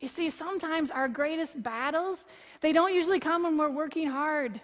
You 0.00 0.08
see, 0.08 0.30
sometimes 0.30 0.90
our 0.90 1.08
greatest 1.08 1.62
battles, 1.62 2.26
they 2.60 2.72
don't 2.72 2.94
usually 2.94 3.20
come 3.20 3.44
when 3.44 3.56
we're 3.56 3.70
working 3.70 4.08
hard. 4.08 4.60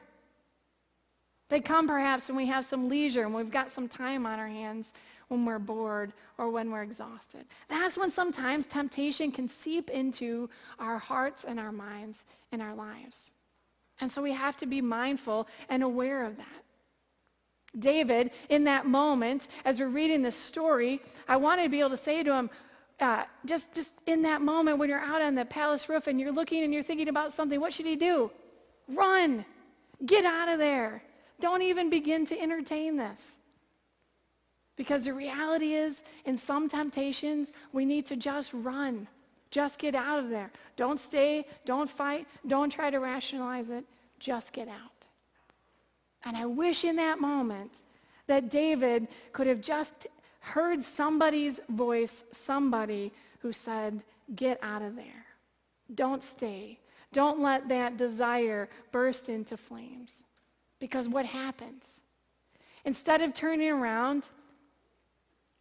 They 1.49 1.61
come 1.61 1.87
perhaps 1.87 2.29
when 2.29 2.37
we 2.37 2.47
have 2.47 2.65
some 2.65 2.89
leisure 2.89 3.25
and 3.25 3.35
we've 3.35 3.51
got 3.51 3.71
some 3.71 3.89
time 3.89 4.27
on 4.27 4.39
our 4.39 4.49
hands 4.49 4.95
when 5.29 5.45
we're 5.45 5.59
bored 5.59 6.13
or 6.39 6.51
when 6.51 6.71
we're 6.71 6.83
exhausted. 6.83 7.47
That's 7.69 7.97
when 7.97 8.11
sometimes 8.11 8.67
temptation 8.67 9.33
can 9.33 9.49
seep 9.49 9.91
into 9.91 10.49
our 10.79 10.99
hearts 10.99 11.45
and 11.45 11.59
our 11.59 11.73
minds 11.73 12.27
in 12.53 12.61
our 12.61 12.75
lives. 12.75 13.33
And 14.01 14.11
so 14.11 14.21
we 14.23 14.33
have 14.33 14.57
to 14.59 14.67
be 14.67 14.81
mindful 14.81 15.49
and 15.69 15.83
aware 15.83 16.25
of 16.25 16.37
that. 16.37 16.47
David, 17.79 18.33
in 18.51 18.65
that 18.65 18.87
moment, 18.87 19.49
as 19.65 19.79
we're 19.79 19.89
reading 19.89 20.23
this 20.23 20.37
story, 20.37 21.01
I 21.27 21.37
wanted 21.37 21.65
to 21.65 21.69
be 21.71 21.81
able 21.81 21.91
to 21.91 21.97
say 21.97 22.23
to 22.23 22.35
him, 22.35 22.51
uh, 23.03 23.25
just, 23.45 23.75
just 23.75 23.93
in 24.07 24.23
that 24.23 24.41
moment 24.41 24.79
when 24.79 24.89
you're 24.89 25.01
out 25.01 25.21
on 25.21 25.35
the 25.35 25.45
palace 25.45 25.89
roof 25.89 26.07
and 26.07 26.21
you're 26.21 26.33
looking 26.33 26.63
and 26.63 26.73
you're 26.73 26.83
thinking 26.83 27.09
about 27.09 27.33
something, 27.33 27.61
what 27.61 27.73
should 27.73 27.87
he 27.87 27.97
do? 27.97 28.31
Run. 28.89 29.45
Get 30.07 30.25
out 30.25 30.49
of 30.49 30.59
there. 30.59 31.03
Don't 31.41 31.63
even 31.63 31.91
begin 31.91 32.25
to 32.27 32.41
entertain 32.41 32.97
this. 32.97 33.39
Because 34.77 35.05
the 35.05 35.13
reality 35.13 35.75
is, 35.75 36.03
in 36.25 36.39
some 36.39 36.69
temptations, 36.69 37.53
we 37.73 37.85
need 37.85 38.07
to 38.07 38.17
just 38.17 38.53
run. 38.55 39.07
Just 39.51 39.79
get 39.79 39.95
out 39.95 40.19
of 40.19 40.31
there. 40.31 40.51
Don't 40.77 40.99
stay. 40.99 41.47
Don't 41.67 41.91
fight. 41.91 42.27
Don't 42.47 42.71
try 42.71 42.89
to 42.91 42.99
rationalize 42.99 43.71
it. 43.71 43.85
Just 44.19 44.53
get 44.53 44.69
out. 44.69 45.07
And 46.25 46.37
I 46.37 46.47
wish 46.47 46.85
in 46.85 46.97
that 46.97 47.21
moment 47.21 47.83
that 48.29 48.49
David 48.49 49.09
could 49.33 49.47
have 49.47 49.61
just 49.61 50.07
heard 50.43 50.83
somebody's 50.83 51.61
voice, 51.69 52.25
somebody 52.33 53.13
who 53.39 53.53
said, 53.53 54.03
Get 54.35 54.59
out 54.63 54.83
of 54.83 54.97
there. 54.97 55.27
Don't 55.95 56.23
stay. 56.23 56.79
Don't 57.13 57.41
let 57.41 57.69
that 57.69 57.97
desire 57.97 58.69
burst 58.91 59.29
into 59.29 59.57
flames. 59.57 60.23
Because 60.79 61.09
what 61.09 61.27
happens? 61.27 62.03
Instead 62.85 63.21
of 63.21 63.35
turning 63.35 63.71
around, 63.71 64.29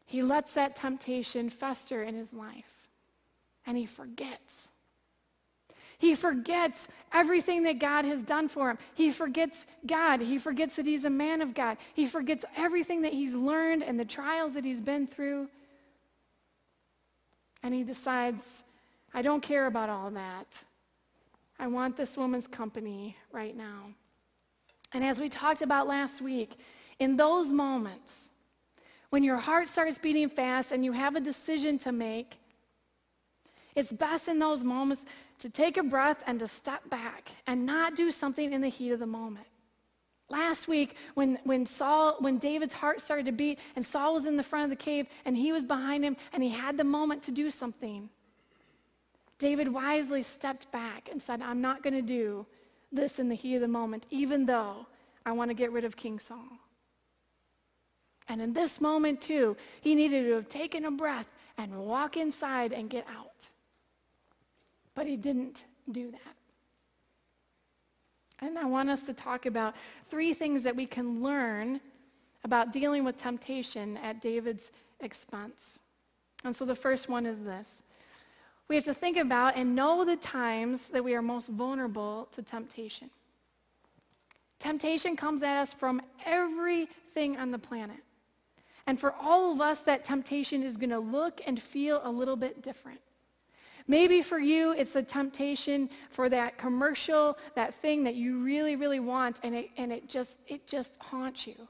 he 0.05 0.21
lets 0.21 0.53
that 0.55 0.75
temptation 0.75 1.49
fester 1.49 2.03
in 2.03 2.15
his 2.15 2.33
life. 2.33 2.89
And 3.65 3.77
he 3.77 3.85
forgets. 3.85 4.69
He 6.01 6.15
forgets 6.15 6.87
everything 7.13 7.61
that 7.61 7.77
God 7.77 8.05
has 8.05 8.23
done 8.23 8.47
for 8.47 8.71
him. 8.71 8.79
He 8.95 9.11
forgets 9.11 9.67
God. 9.85 10.19
He 10.19 10.39
forgets 10.39 10.75
that 10.77 10.87
he's 10.87 11.05
a 11.05 11.11
man 11.11 11.43
of 11.43 11.53
God. 11.53 11.77
He 11.93 12.07
forgets 12.07 12.43
everything 12.57 13.03
that 13.03 13.13
he's 13.13 13.35
learned 13.35 13.83
and 13.83 13.99
the 13.99 14.05
trials 14.05 14.55
that 14.55 14.65
he's 14.65 14.81
been 14.81 15.05
through. 15.05 15.47
And 17.61 17.71
he 17.71 17.83
decides, 17.83 18.63
I 19.13 19.21
don't 19.21 19.43
care 19.43 19.67
about 19.67 19.89
all 19.89 20.09
that. 20.09 20.63
I 21.59 21.67
want 21.67 21.97
this 21.97 22.17
woman's 22.17 22.47
company 22.47 23.15
right 23.31 23.55
now. 23.55 23.93
And 24.93 25.03
as 25.05 25.19
we 25.19 25.29
talked 25.29 25.61
about 25.61 25.87
last 25.87 26.19
week, 26.19 26.57
in 26.97 27.15
those 27.15 27.51
moments, 27.51 28.31
when 29.11 29.23
your 29.23 29.37
heart 29.37 29.69
starts 29.69 29.99
beating 29.99 30.29
fast 30.29 30.71
and 30.71 30.83
you 30.83 30.93
have 30.93 31.15
a 31.15 31.21
decision 31.21 31.77
to 31.77 31.91
make, 31.91 32.39
it's 33.75 33.91
best 33.91 34.27
in 34.27 34.39
those 34.39 34.63
moments 34.63 35.05
to 35.41 35.49
take 35.49 35.77
a 35.77 35.83
breath 35.83 36.23
and 36.27 36.39
to 36.39 36.47
step 36.47 36.89
back 36.89 37.31
and 37.47 37.65
not 37.65 37.95
do 37.95 38.11
something 38.11 38.53
in 38.53 38.61
the 38.61 38.69
heat 38.69 38.91
of 38.91 38.99
the 38.99 39.07
moment. 39.07 39.47
Last 40.29 40.67
week, 40.67 40.95
when, 41.15 41.39
when 41.43 41.65
Saul, 41.65 42.15
when 42.19 42.37
David's 42.37 42.73
heart 42.73 43.01
started 43.01 43.25
to 43.25 43.31
beat 43.31 43.59
and 43.75 43.85
Saul 43.85 44.13
was 44.13 44.25
in 44.25 44.37
the 44.37 44.43
front 44.43 44.63
of 44.63 44.69
the 44.69 44.81
cave 44.81 45.07
and 45.25 45.35
he 45.35 45.51
was 45.51 45.65
behind 45.65 46.05
him 46.05 46.15
and 46.31 46.41
he 46.41 46.49
had 46.49 46.77
the 46.77 46.83
moment 46.83 47.23
to 47.23 47.31
do 47.31 47.51
something, 47.51 48.09
David 49.39 49.67
wisely 49.67 50.23
stepped 50.23 50.71
back 50.71 51.09
and 51.11 51.21
said, 51.21 51.41
I'm 51.41 51.59
not 51.59 51.83
going 51.83 51.95
to 51.95 52.01
do 52.01 52.45
this 52.91 53.19
in 53.19 53.27
the 53.27 53.35
heat 53.35 53.55
of 53.55 53.61
the 53.61 53.67
moment, 53.67 54.05
even 54.09 54.45
though 54.45 54.85
I 55.25 55.31
want 55.31 55.49
to 55.49 55.55
get 55.55 55.71
rid 55.71 55.85
of 55.85 55.97
King 55.97 56.19
Saul. 56.19 56.59
And 58.27 58.41
in 58.41 58.53
this 58.53 58.79
moment, 58.79 59.19
too, 59.19 59.57
he 59.81 59.95
needed 59.95 60.23
to 60.25 60.33
have 60.35 60.47
taken 60.47 60.85
a 60.85 60.91
breath 60.91 61.27
and 61.57 61.75
walk 61.75 62.15
inside 62.15 62.71
and 62.71 62.89
get 62.89 63.05
out. 63.09 63.49
But 64.95 65.07
he 65.07 65.15
didn't 65.15 65.65
do 65.91 66.11
that. 66.11 66.35
And 68.39 68.57
I 68.57 68.65
want 68.65 68.89
us 68.89 69.03
to 69.03 69.13
talk 69.13 69.45
about 69.45 69.75
three 70.09 70.33
things 70.33 70.63
that 70.63 70.75
we 70.75 70.85
can 70.85 71.21
learn 71.21 71.79
about 72.43 72.73
dealing 72.73 73.03
with 73.03 73.17
temptation 73.17 73.97
at 73.97 74.19
David's 74.21 74.71
expense. 74.99 75.79
And 76.43 76.55
so 76.55 76.65
the 76.65 76.75
first 76.75 77.07
one 77.07 77.25
is 77.25 77.43
this. 77.43 77.83
We 78.67 78.75
have 78.75 78.85
to 78.85 78.93
think 78.93 79.17
about 79.17 79.55
and 79.55 79.75
know 79.75 80.05
the 80.05 80.15
times 80.15 80.87
that 80.87 81.03
we 81.03 81.13
are 81.13 81.21
most 81.21 81.49
vulnerable 81.49 82.29
to 82.31 82.41
temptation. 82.41 83.09
Temptation 84.59 85.15
comes 85.15 85.43
at 85.43 85.57
us 85.57 85.73
from 85.73 86.01
everything 86.25 87.37
on 87.37 87.51
the 87.51 87.59
planet. 87.59 87.97
And 88.87 88.99
for 88.99 89.13
all 89.21 89.51
of 89.51 89.61
us, 89.61 89.81
that 89.83 90.05
temptation 90.05 90.63
is 90.63 90.77
going 90.77 90.89
to 90.89 90.99
look 90.99 91.41
and 91.45 91.61
feel 91.61 92.01
a 92.03 92.09
little 92.09 92.35
bit 92.35 92.63
different. 92.63 92.99
Maybe 93.87 94.21
for 94.21 94.39
you, 94.39 94.71
it's 94.73 94.95
a 94.95 95.03
temptation 95.03 95.89
for 96.09 96.29
that 96.29 96.57
commercial, 96.57 97.37
that 97.55 97.73
thing 97.73 98.03
that 98.03 98.15
you 98.15 98.43
really, 98.43 98.75
really 98.75 98.99
want, 98.99 99.39
and 99.43 99.55
it, 99.55 99.69
and 99.77 99.91
it, 99.91 100.07
just, 100.07 100.39
it 100.47 100.67
just 100.67 100.97
haunts 101.01 101.47
you. 101.47 101.67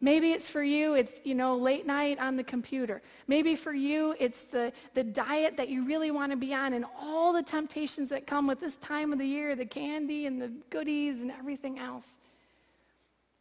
Maybe 0.00 0.32
it's 0.32 0.48
for 0.48 0.64
you, 0.64 0.94
it's, 0.94 1.20
you 1.22 1.36
know, 1.36 1.56
late 1.56 1.86
night 1.86 2.18
on 2.18 2.36
the 2.36 2.42
computer. 2.42 3.02
Maybe 3.28 3.54
for 3.54 3.72
you, 3.72 4.16
it's 4.18 4.42
the, 4.42 4.72
the 4.94 5.04
diet 5.04 5.56
that 5.56 5.68
you 5.68 5.84
really 5.84 6.10
want 6.10 6.32
to 6.32 6.36
be 6.36 6.52
on 6.52 6.72
and 6.72 6.84
all 7.00 7.32
the 7.32 7.42
temptations 7.42 8.08
that 8.08 8.26
come 8.26 8.48
with 8.48 8.58
this 8.58 8.76
time 8.76 9.12
of 9.12 9.20
the 9.20 9.24
year, 9.24 9.54
the 9.54 9.64
candy 9.64 10.26
and 10.26 10.42
the 10.42 10.50
goodies 10.70 11.22
and 11.22 11.30
everything 11.30 11.78
else. 11.78 12.18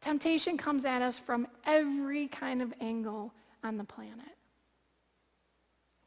Temptation 0.01 0.55
comes 0.55 0.85
at 0.85 1.01
us 1.01 1.17
from 1.17 1.47
every 1.65 2.27
kind 2.27 2.61
of 2.61 2.71
angle 2.79 3.33
on 3.63 3.77
the 3.77 3.83
planet. 3.83 4.37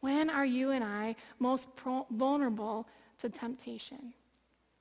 When 0.05 0.29
are 0.29 0.45
you 0.45 0.73
and 0.73 0.85
I 0.85 1.17
most 1.39 1.75
pro- 1.77 2.07
vulnerable 2.11 2.87
to 3.21 3.31
temptation? 3.31 4.13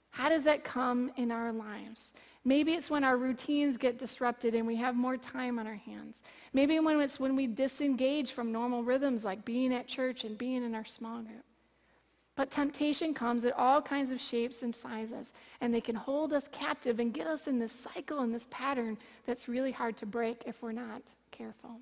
How 0.10 0.28
does 0.28 0.44
that 0.44 0.66
come 0.66 1.12
in 1.16 1.32
our 1.32 1.54
lives? 1.54 2.12
Maybe 2.44 2.74
it's 2.74 2.90
when 2.90 3.06
our 3.06 3.16
routines 3.16 3.78
get 3.78 3.98
disrupted 3.98 4.54
and 4.54 4.68
we 4.68 4.76
have 4.76 4.98
more 4.98 5.16
time 5.16 5.60
on 5.60 5.66
our 5.66 5.78
hands. 5.78 6.24
Maybe 6.52 6.78
when 6.82 7.00
it's 7.00 7.22
when 7.22 7.38
we 7.38 7.48
disengage 7.48 8.34
from 8.34 8.52
normal 8.52 8.84
rhythms 8.84 9.24
like 9.24 9.46
being 9.46 9.74
at 9.74 9.88
church 9.88 10.26
and 10.26 10.38
being 10.38 10.62
in 10.62 10.76
our 10.76 10.84
small 10.84 11.22
group. 11.22 11.46
But 12.36 12.52
temptation 12.52 13.14
comes 13.14 13.46
in 13.46 13.54
all 13.54 13.82
kinds 13.82 14.12
of 14.12 14.20
shapes 14.20 14.62
and 14.62 14.76
sizes, 14.76 15.32
and 15.62 15.74
they 15.74 15.80
can 15.80 15.96
hold 15.96 16.34
us 16.34 16.50
captive 16.52 17.00
and 17.00 17.14
get 17.14 17.28
us 17.28 17.48
in 17.48 17.60
this 17.60 17.72
cycle 17.72 18.20
and 18.20 18.36
this 18.36 18.48
pattern 18.52 18.98
that's 19.26 19.48
really 19.48 19.72
hard 19.72 19.96
to 19.98 20.06
break 20.06 20.44
if 20.46 20.62
we're 20.62 20.74
not 20.74 21.02
careful. 21.32 21.80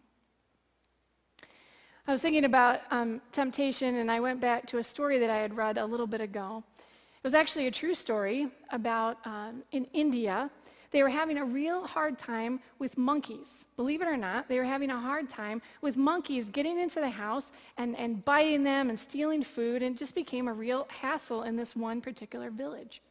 I 2.07 2.11
was 2.11 2.21
thinking 2.21 2.45
about 2.45 2.81
um, 2.89 3.21
temptation, 3.31 3.95
and 3.95 4.09
I 4.09 4.19
went 4.19 4.41
back 4.41 4.65
to 4.67 4.79
a 4.79 4.83
story 4.83 5.19
that 5.19 5.29
I 5.29 5.37
had 5.37 5.55
read 5.55 5.77
a 5.77 5.85
little 5.85 6.07
bit 6.07 6.19
ago. 6.19 6.63
It 6.79 7.23
was 7.23 7.35
actually 7.35 7.67
a 7.67 7.71
true 7.71 7.93
story 7.93 8.47
about 8.71 9.19
um, 9.23 9.61
in 9.71 9.85
India. 9.93 10.49
They 10.89 11.03
were 11.03 11.09
having 11.09 11.37
a 11.37 11.45
real 11.45 11.85
hard 11.85 12.17
time 12.17 12.59
with 12.79 12.97
monkeys. 12.97 13.65
Believe 13.77 14.01
it 14.01 14.07
or 14.07 14.17
not, 14.17 14.49
they 14.49 14.57
were 14.57 14.65
having 14.65 14.89
a 14.89 14.99
hard 14.99 15.29
time 15.29 15.61
with 15.81 15.95
monkeys 15.95 16.49
getting 16.49 16.79
into 16.79 16.99
the 16.99 17.09
house 17.09 17.51
and, 17.77 17.95
and 17.97 18.25
biting 18.25 18.63
them 18.63 18.89
and 18.89 18.99
stealing 18.99 19.43
food, 19.43 19.83
and 19.83 19.95
it 19.95 19.99
just 19.99 20.15
became 20.15 20.47
a 20.47 20.53
real 20.53 20.87
hassle 20.89 21.43
in 21.43 21.55
this 21.55 21.75
one 21.75 22.01
particular 22.01 22.49
village. 22.49 23.01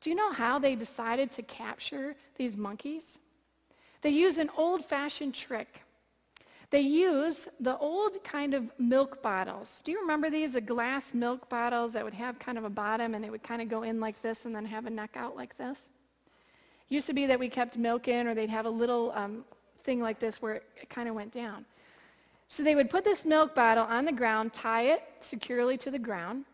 Do 0.00 0.10
you 0.10 0.16
know 0.16 0.32
how 0.32 0.58
they 0.58 0.74
decided 0.74 1.30
to 1.30 1.42
capture 1.42 2.16
these 2.36 2.56
monkeys? 2.56 3.20
They 4.02 4.10
used 4.10 4.38
an 4.38 4.50
old-fashioned 4.56 5.32
trick. 5.32 5.80
They 6.74 6.80
use 6.80 7.46
the 7.60 7.78
old 7.78 8.24
kind 8.24 8.52
of 8.52 8.68
milk 8.80 9.22
bottles. 9.22 9.80
Do 9.84 9.92
you 9.92 10.00
remember 10.00 10.28
these, 10.28 10.54
the 10.54 10.60
glass 10.60 11.14
milk 11.14 11.48
bottles 11.48 11.92
that 11.92 12.02
would 12.02 12.14
have 12.14 12.40
kind 12.40 12.58
of 12.58 12.64
a 12.64 12.68
bottom 12.68 13.14
and 13.14 13.22
they 13.22 13.30
would 13.30 13.44
kind 13.44 13.62
of 13.62 13.68
go 13.68 13.84
in 13.84 14.00
like 14.00 14.20
this 14.22 14.44
and 14.44 14.52
then 14.52 14.64
have 14.64 14.86
a 14.86 14.90
neck 14.90 15.12
out 15.14 15.36
like 15.36 15.56
this? 15.56 15.90
It 16.90 16.92
used 16.92 17.06
to 17.06 17.14
be 17.14 17.26
that 17.26 17.38
we 17.38 17.48
kept 17.48 17.78
milk 17.78 18.08
in 18.08 18.26
or 18.26 18.34
they'd 18.34 18.50
have 18.50 18.66
a 18.66 18.70
little 18.70 19.12
um, 19.14 19.44
thing 19.84 20.00
like 20.00 20.18
this 20.18 20.42
where 20.42 20.54
it 20.54 20.90
kind 20.90 21.08
of 21.08 21.14
went 21.14 21.30
down. 21.30 21.64
So 22.48 22.64
they 22.64 22.74
would 22.74 22.90
put 22.90 23.04
this 23.04 23.24
milk 23.24 23.54
bottle 23.54 23.84
on 23.84 24.04
the 24.04 24.10
ground, 24.10 24.52
tie 24.52 24.86
it 24.86 25.04
securely 25.20 25.76
to 25.76 25.92
the 25.92 25.98
ground, 26.00 26.44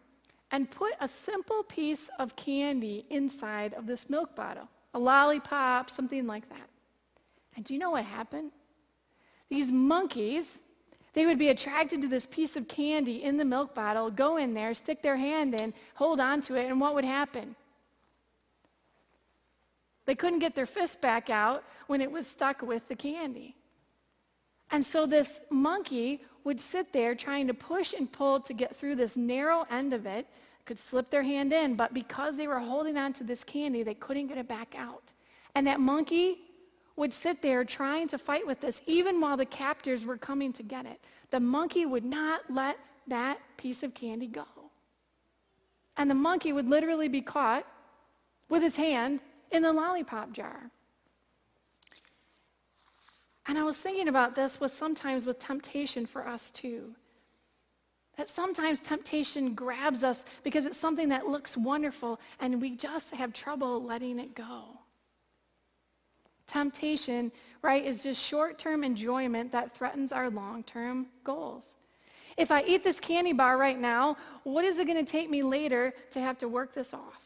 and 0.50 0.70
put 0.70 0.92
a 1.00 1.08
simple 1.08 1.62
piece 1.62 2.10
of 2.18 2.36
candy 2.36 3.06
inside 3.08 3.72
of 3.72 3.86
this 3.86 4.10
milk 4.10 4.36
bottle, 4.36 4.68
a 4.92 4.98
lollipop, 4.98 5.88
something 5.88 6.26
like 6.26 6.46
that. 6.50 6.68
And 7.56 7.64
do 7.64 7.72
you 7.72 7.80
know 7.80 7.92
what 7.92 8.04
happened? 8.04 8.50
These 9.50 9.72
monkeys, 9.72 10.60
they 11.12 11.26
would 11.26 11.38
be 11.38 11.48
attracted 11.48 12.00
to 12.02 12.08
this 12.08 12.24
piece 12.24 12.56
of 12.56 12.68
candy 12.68 13.24
in 13.24 13.36
the 13.36 13.44
milk 13.44 13.74
bottle, 13.74 14.10
go 14.10 14.36
in 14.36 14.54
there, 14.54 14.72
stick 14.74 15.02
their 15.02 15.16
hand 15.16 15.60
in, 15.60 15.74
hold 15.94 16.20
on 16.20 16.40
to 16.42 16.54
it, 16.54 16.66
and 16.66 16.80
what 16.80 16.94
would 16.94 17.04
happen? 17.04 17.56
They 20.06 20.14
couldn't 20.14 20.38
get 20.38 20.54
their 20.54 20.66
fist 20.66 21.00
back 21.00 21.30
out 21.30 21.64
when 21.88 22.00
it 22.00 22.10
was 22.10 22.26
stuck 22.26 22.62
with 22.62 22.86
the 22.88 22.94
candy. 22.94 23.56
And 24.70 24.86
so 24.86 25.04
this 25.04 25.40
monkey 25.50 26.22
would 26.44 26.60
sit 26.60 26.92
there 26.92 27.14
trying 27.14 27.48
to 27.48 27.54
push 27.54 27.92
and 27.92 28.10
pull 28.10 28.40
to 28.40 28.52
get 28.52 28.74
through 28.74 28.94
this 28.94 29.16
narrow 29.16 29.66
end 29.70 29.92
of 29.92 30.06
it, 30.06 30.26
could 30.64 30.78
slip 30.78 31.10
their 31.10 31.24
hand 31.24 31.52
in, 31.52 31.74
but 31.74 31.92
because 31.92 32.36
they 32.36 32.46
were 32.46 32.60
holding 32.60 32.96
on 32.96 33.12
to 33.14 33.24
this 33.24 33.42
candy, 33.42 33.82
they 33.82 33.94
couldn't 33.94 34.28
get 34.28 34.38
it 34.38 34.46
back 34.46 34.74
out. 34.78 35.12
And 35.56 35.66
that 35.66 35.80
monkey 35.80 36.38
would 37.00 37.14
sit 37.14 37.40
there 37.40 37.64
trying 37.64 38.06
to 38.06 38.18
fight 38.18 38.46
with 38.46 38.60
this, 38.60 38.82
even 38.86 39.22
while 39.22 39.38
the 39.38 39.46
captors 39.46 40.04
were 40.04 40.18
coming 40.18 40.52
to 40.52 40.62
get 40.62 40.84
it. 40.84 41.00
The 41.30 41.40
monkey 41.40 41.86
would 41.86 42.04
not 42.04 42.42
let 42.50 42.76
that 43.06 43.38
piece 43.56 43.82
of 43.82 43.94
candy 43.94 44.26
go. 44.26 44.44
And 45.96 46.10
the 46.10 46.14
monkey 46.14 46.52
would 46.52 46.68
literally 46.68 47.08
be 47.08 47.22
caught 47.22 47.66
with 48.50 48.62
his 48.62 48.76
hand 48.76 49.20
in 49.50 49.62
the 49.62 49.72
lollipop 49.72 50.32
jar. 50.32 50.70
And 53.46 53.56
I 53.56 53.62
was 53.62 53.78
thinking 53.78 54.08
about 54.08 54.34
this 54.34 54.60
with 54.60 54.70
sometimes 54.70 55.24
with 55.24 55.38
temptation 55.38 56.04
for 56.04 56.28
us 56.28 56.50
too. 56.50 56.94
That 58.18 58.28
sometimes 58.28 58.78
temptation 58.80 59.54
grabs 59.54 60.04
us 60.04 60.26
because 60.44 60.66
it's 60.66 60.76
something 60.76 61.08
that 61.08 61.26
looks 61.26 61.56
wonderful 61.56 62.20
and 62.40 62.60
we 62.60 62.76
just 62.76 63.12
have 63.12 63.32
trouble 63.32 63.82
letting 63.82 64.18
it 64.18 64.34
go. 64.34 64.80
Temptation, 66.50 67.30
right, 67.62 67.84
is 67.84 68.02
just 68.02 68.20
short-term 68.20 68.82
enjoyment 68.82 69.52
that 69.52 69.70
threatens 69.70 70.10
our 70.10 70.28
long-term 70.28 71.06
goals. 71.22 71.76
If 72.36 72.50
I 72.50 72.64
eat 72.64 72.82
this 72.82 72.98
candy 72.98 73.32
bar 73.32 73.56
right 73.56 73.78
now, 73.78 74.16
what 74.42 74.64
is 74.64 74.80
it 74.80 74.86
going 74.88 74.98
to 75.04 75.08
take 75.08 75.30
me 75.30 75.44
later 75.44 75.94
to 76.10 76.20
have 76.20 76.38
to 76.38 76.48
work 76.48 76.74
this 76.74 76.92
off? 76.92 77.22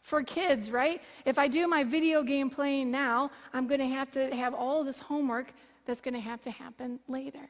For 0.00 0.22
kids, 0.22 0.70
right? 0.70 1.02
If 1.26 1.38
I 1.38 1.48
do 1.48 1.68
my 1.68 1.84
video 1.84 2.22
game 2.22 2.48
playing 2.48 2.90
now, 2.90 3.30
I'm 3.52 3.66
going 3.66 3.80
to 3.80 3.88
have 3.88 4.10
to 4.12 4.34
have 4.34 4.54
all 4.54 4.84
this 4.84 4.98
homework 4.98 5.52
that's 5.84 6.00
going 6.00 6.14
to 6.14 6.20
have 6.20 6.40
to 6.42 6.50
happen 6.50 7.00
later. 7.08 7.46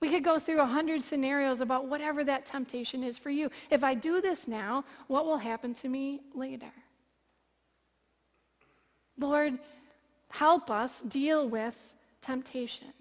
We 0.00 0.08
could 0.08 0.22
go 0.22 0.38
through 0.38 0.60
a 0.60 0.66
hundred 0.66 1.02
scenarios 1.02 1.60
about 1.60 1.88
whatever 1.88 2.22
that 2.22 2.46
temptation 2.46 3.02
is 3.02 3.18
for 3.18 3.30
you. 3.30 3.50
If 3.70 3.82
I 3.82 3.94
do 3.94 4.20
this 4.20 4.46
now, 4.46 4.84
what 5.08 5.26
will 5.26 5.38
happen 5.38 5.74
to 5.74 5.88
me 5.88 6.20
later? 6.32 6.70
Lord, 9.18 9.58
help 10.28 10.70
us 10.70 11.02
deal 11.02 11.48
with 11.48 11.78
temptation 12.20 12.92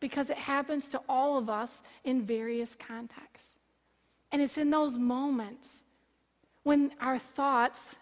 because 0.00 0.30
it 0.30 0.36
happens 0.36 0.88
to 0.88 1.00
all 1.08 1.38
of 1.38 1.48
us 1.48 1.82
in 2.04 2.22
various 2.22 2.74
contexts. 2.74 3.58
And 4.30 4.40
it's 4.40 4.58
in 4.58 4.70
those 4.70 4.96
moments 4.96 5.84
when 6.62 6.92
our 7.00 7.18
thoughts, 7.18 7.96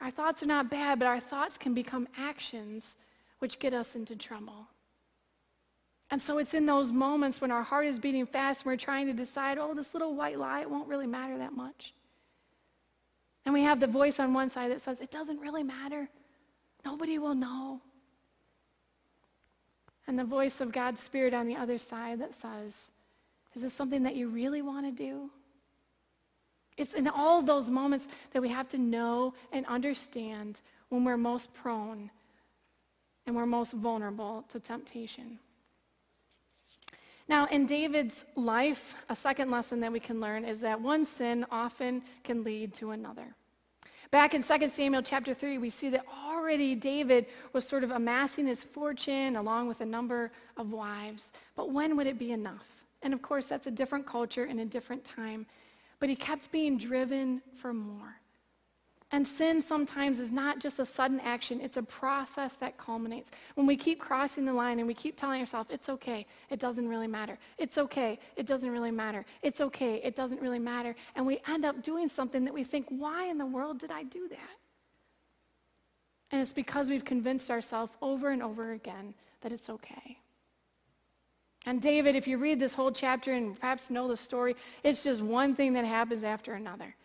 our 0.00 0.10
thoughts 0.10 0.42
are 0.42 0.46
not 0.46 0.70
bad, 0.70 0.98
but 0.98 1.06
our 1.06 1.20
thoughts 1.20 1.58
can 1.58 1.74
become 1.74 2.08
actions 2.16 2.96
which 3.38 3.58
get 3.58 3.74
us 3.74 3.96
into 3.96 4.16
trouble. 4.16 4.68
And 6.10 6.20
so 6.20 6.38
it's 6.38 6.54
in 6.54 6.66
those 6.66 6.92
moments 6.92 7.40
when 7.40 7.50
our 7.50 7.62
heart 7.62 7.86
is 7.86 7.98
beating 7.98 8.26
fast 8.26 8.62
and 8.62 8.66
we're 8.66 8.76
trying 8.76 9.06
to 9.06 9.12
decide, 9.12 9.58
oh, 9.58 9.74
this 9.74 9.94
little 9.94 10.14
white 10.14 10.38
lie, 10.38 10.60
it 10.60 10.70
won't 10.70 10.88
really 10.88 11.06
matter 11.06 11.38
that 11.38 11.52
much. 11.52 11.92
And 13.44 13.52
we 13.52 13.62
have 13.62 13.80
the 13.80 13.86
voice 13.86 14.20
on 14.20 14.32
one 14.32 14.48
side 14.48 14.70
that 14.70 14.80
says, 14.80 15.00
it 15.00 15.10
doesn't 15.10 15.40
really 15.40 15.62
matter. 15.62 16.08
Nobody 16.84 17.18
will 17.18 17.34
know. 17.34 17.80
And 20.06 20.18
the 20.18 20.24
voice 20.24 20.60
of 20.60 20.72
God's 20.72 21.02
Spirit 21.02 21.32
on 21.32 21.46
the 21.46 21.56
other 21.56 21.78
side 21.78 22.20
that 22.20 22.34
says, 22.34 22.90
is 23.54 23.62
this 23.62 23.72
something 23.72 24.02
that 24.02 24.16
you 24.16 24.28
really 24.28 24.62
want 24.62 24.86
to 24.86 24.92
do? 24.92 25.30
It's 26.76 26.94
in 26.94 27.06
all 27.08 27.40
those 27.40 27.70
moments 27.70 28.08
that 28.32 28.42
we 28.42 28.48
have 28.48 28.68
to 28.70 28.78
know 28.78 29.34
and 29.52 29.64
understand 29.66 30.60
when 30.88 31.04
we're 31.04 31.16
most 31.16 31.54
prone 31.54 32.10
and 33.26 33.34
we're 33.34 33.46
most 33.46 33.72
vulnerable 33.72 34.44
to 34.50 34.60
temptation. 34.60 35.38
Now, 37.26 37.46
in 37.46 37.64
David's 37.64 38.26
life, 38.34 38.94
a 39.08 39.16
second 39.16 39.50
lesson 39.50 39.80
that 39.80 39.92
we 39.92 40.00
can 40.00 40.20
learn 40.20 40.44
is 40.44 40.60
that 40.60 40.80
one 40.80 41.06
sin 41.06 41.46
often 41.50 42.02
can 42.22 42.44
lead 42.44 42.74
to 42.74 42.90
another. 42.90 43.34
Back 44.10 44.34
in 44.34 44.42
2 44.42 44.68
Samuel 44.68 45.02
chapter 45.02 45.32
3, 45.32 45.58
we 45.58 45.70
see 45.70 45.88
that 45.90 46.04
already 46.44 46.74
David 46.74 47.26
was 47.54 47.66
sort 47.66 47.84
of 47.84 47.90
amassing 47.90 48.46
his 48.46 48.62
fortune 48.62 49.36
along 49.36 49.66
with 49.66 49.80
a 49.80 49.86
number 49.86 50.30
of 50.58 50.72
wives. 50.72 51.32
But 51.56 51.70
when 51.70 51.96
would 51.96 52.06
it 52.06 52.18
be 52.18 52.32
enough? 52.32 52.66
And 53.02 53.14
of 53.14 53.22
course, 53.22 53.46
that's 53.46 53.66
a 53.66 53.70
different 53.70 54.06
culture 54.06 54.44
and 54.44 54.60
a 54.60 54.64
different 54.66 55.04
time. 55.04 55.46
But 56.00 56.10
he 56.10 56.16
kept 56.16 56.52
being 56.52 56.76
driven 56.76 57.40
for 57.54 57.72
more. 57.72 58.20
And 59.10 59.26
sin 59.26 59.62
sometimes 59.62 60.18
is 60.18 60.32
not 60.32 60.58
just 60.58 60.80
a 60.80 60.84
sudden 60.84 61.20
action, 61.20 61.60
it's 61.60 61.76
a 61.76 61.82
process 61.82 62.56
that 62.56 62.76
culminates. 62.76 63.30
When 63.54 63.66
we 63.66 63.76
keep 63.76 64.00
crossing 64.00 64.44
the 64.44 64.52
line 64.52 64.80
and 64.80 64.88
we 64.88 64.94
keep 64.94 65.16
telling 65.16 65.40
ourselves, 65.40 65.70
it's 65.70 65.88
okay, 65.88 66.26
it 66.50 66.58
doesn't 66.58 66.88
really 66.88 67.06
matter. 67.06 67.38
It's 67.56 67.78
okay, 67.78 68.18
it 68.36 68.44
doesn't 68.44 68.70
really 68.70 68.90
matter. 68.90 69.24
It's 69.42 69.60
okay, 69.60 70.00
it 70.02 70.16
doesn't 70.16 70.40
really 70.40 70.58
matter. 70.58 70.96
And 71.14 71.24
we 71.24 71.40
end 71.48 71.64
up 71.64 71.82
doing 71.82 72.08
something 72.08 72.44
that 72.44 72.52
we 72.52 72.64
think, 72.64 72.86
why 72.88 73.26
in 73.26 73.38
the 73.38 73.46
world 73.46 73.78
did 73.78 73.92
I 73.92 74.02
do 74.02 74.26
that? 74.28 74.63
And 76.34 76.42
it's 76.42 76.52
because 76.52 76.88
we've 76.88 77.04
convinced 77.04 77.48
ourselves 77.48 77.92
over 78.02 78.30
and 78.30 78.42
over 78.42 78.72
again 78.72 79.14
that 79.42 79.52
it's 79.52 79.70
okay. 79.70 80.18
And 81.64 81.80
David, 81.80 82.16
if 82.16 82.26
you 82.26 82.38
read 82.38 82.58
this 82.58 82.74
whole 82.74 82.90
chapter 82.90 83.34
and 83.34 83.56
perhaps 83.56 83.88
know 83.88 84.08
the 84.08 84.16
story, 84.16 84.56
it's 84.82 85.04
just 85.04 85.22
one 85.22 85.54
thing 85.54 85.74
that 85.74 85.84
happens 85.84 86.24
after 86.24 86.54
another. 86.54 86.96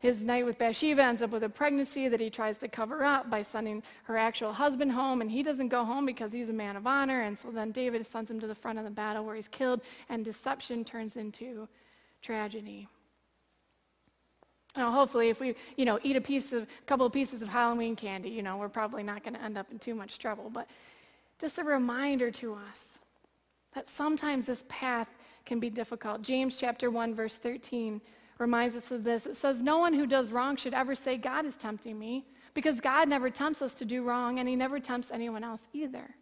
His 0.00 0.24
night 0.24 0.44
with 0.44 0.58
Bathsheba 0.58 1.02
ends 1.02 1.22
up 1.22 1.30
with 1.30 1.44
a 1.44 1.48
pregnancy 1.48 2.06
that 2.08 2.20
he 2.20 2.28
tries 2.28 2.58
to 2.58 2.68
cover 2.68 3.02
up 3.02 3.30
by 3.30 3.40
sending 3.40 3.82
her 4.02 4.18
actual 4.18 4.52
husband 4.52 4.92
home, 4.92 5.22
and 5.22 5.30
he 5.30 5.42
doesn't 5.42 5.68
go 5.68 5.82
home 5.82 6.04
because 6.04 6.30
he's 6.30 6.50
a 6.50 6.52
man 6.52 6.76
of 6.76 6.86
honor, 6.86 7.22
and 7.22 7.38
so 7.38 7.50
then 7.50 7.72
David 7.72 8.06
sends 8.06 8.30
him 8.30 8.38
to 8.40 8.46
the 8.46 8.54
front 8.54 8.78
of 8.78 8.84
the 8.84 8.90
battle 8.90 9.24
where 9.24 9.36
he's 9.36 9.48
killed, 9.48 9.80
and 10.10 10.22
deception 10.22 10.84
turns 10.84 11.16
into 11.16 11.66
tragedy. 12.20 12.88
Now, 14.76 14.90
hopefully, 14.90 15.28
if 15.30 15.40
we, 15.40 15.54
you 15.76 15.84
know, 15.84 15.98
eat 16.02 16.16
a 16.16 16.20
piece 16.20 16.52
of, 16.52 16.64
a 16.64 16.84
couple 16.86 17.06
of 17.06 17.12
pieces 17.12 17.42
of 17.42 17.48
Halloween 17.48 17.96
candy, 17.96 18.28
you 18.30 18.42
know, 18.42 18.56
we're 18.56 18.68
probably 18.68 19.02
not 19.02 19.22
going 19.22 19.34
to 19.34 19.42
end 19.42 19.56
up 19.56 19.70
in 19.70 19.78
too 19.78 19.94
much 19.94 20.18
trouble. 20.18 20.50
But 20.50 20.68
just 21.38 21.58
a 21.58 21.64
reminder 21.64 22.30
to 22.32 22.54
us 22.54 23.00
that 23.74 23.88
sometimes 23.88 24.46
this 24.46 24.64
path 24.68 25.16
can 25.44 25.60
be 25.60 25.70
difficult. 25.70 26.22
James 26.22 26.56
chapter 26.56 26.90
1, 26.90 27.14
verse 27.14 27.38
13 27.38 28.00
reminds 28.38 28.76
us 28.76 28.90
of 28.90 29.04
this. 29.04 29.26
It 29.26 29.36
says, 29.36 29.62
No 29.62 29.78
one 29.78 29.94
who 29.94 30.06
does 30.06 30.32
wrong 30.32 30.56
should 30.56 30.74
ever 30.74 30.94
say, 30.94 31.16
God 31.16 31.46
is 31.46 31.56
tempting 31.56 31.98
me, 31.98 32.26
because 32.54 32.80
God 32.80 33.08
never 33.08 33.30
tempts 33.30 33.62
us 33.62 33.74
to 33.74 33.84
do 33.84 34.02
wrong, 34.02 34.38
and 34.38 34.48
he 34.48 34.56
never 34.56 34.80
tempts 34.80 35.10
anyone 35.10 35.44
else 35.44 35.68
either. 35.72 36.14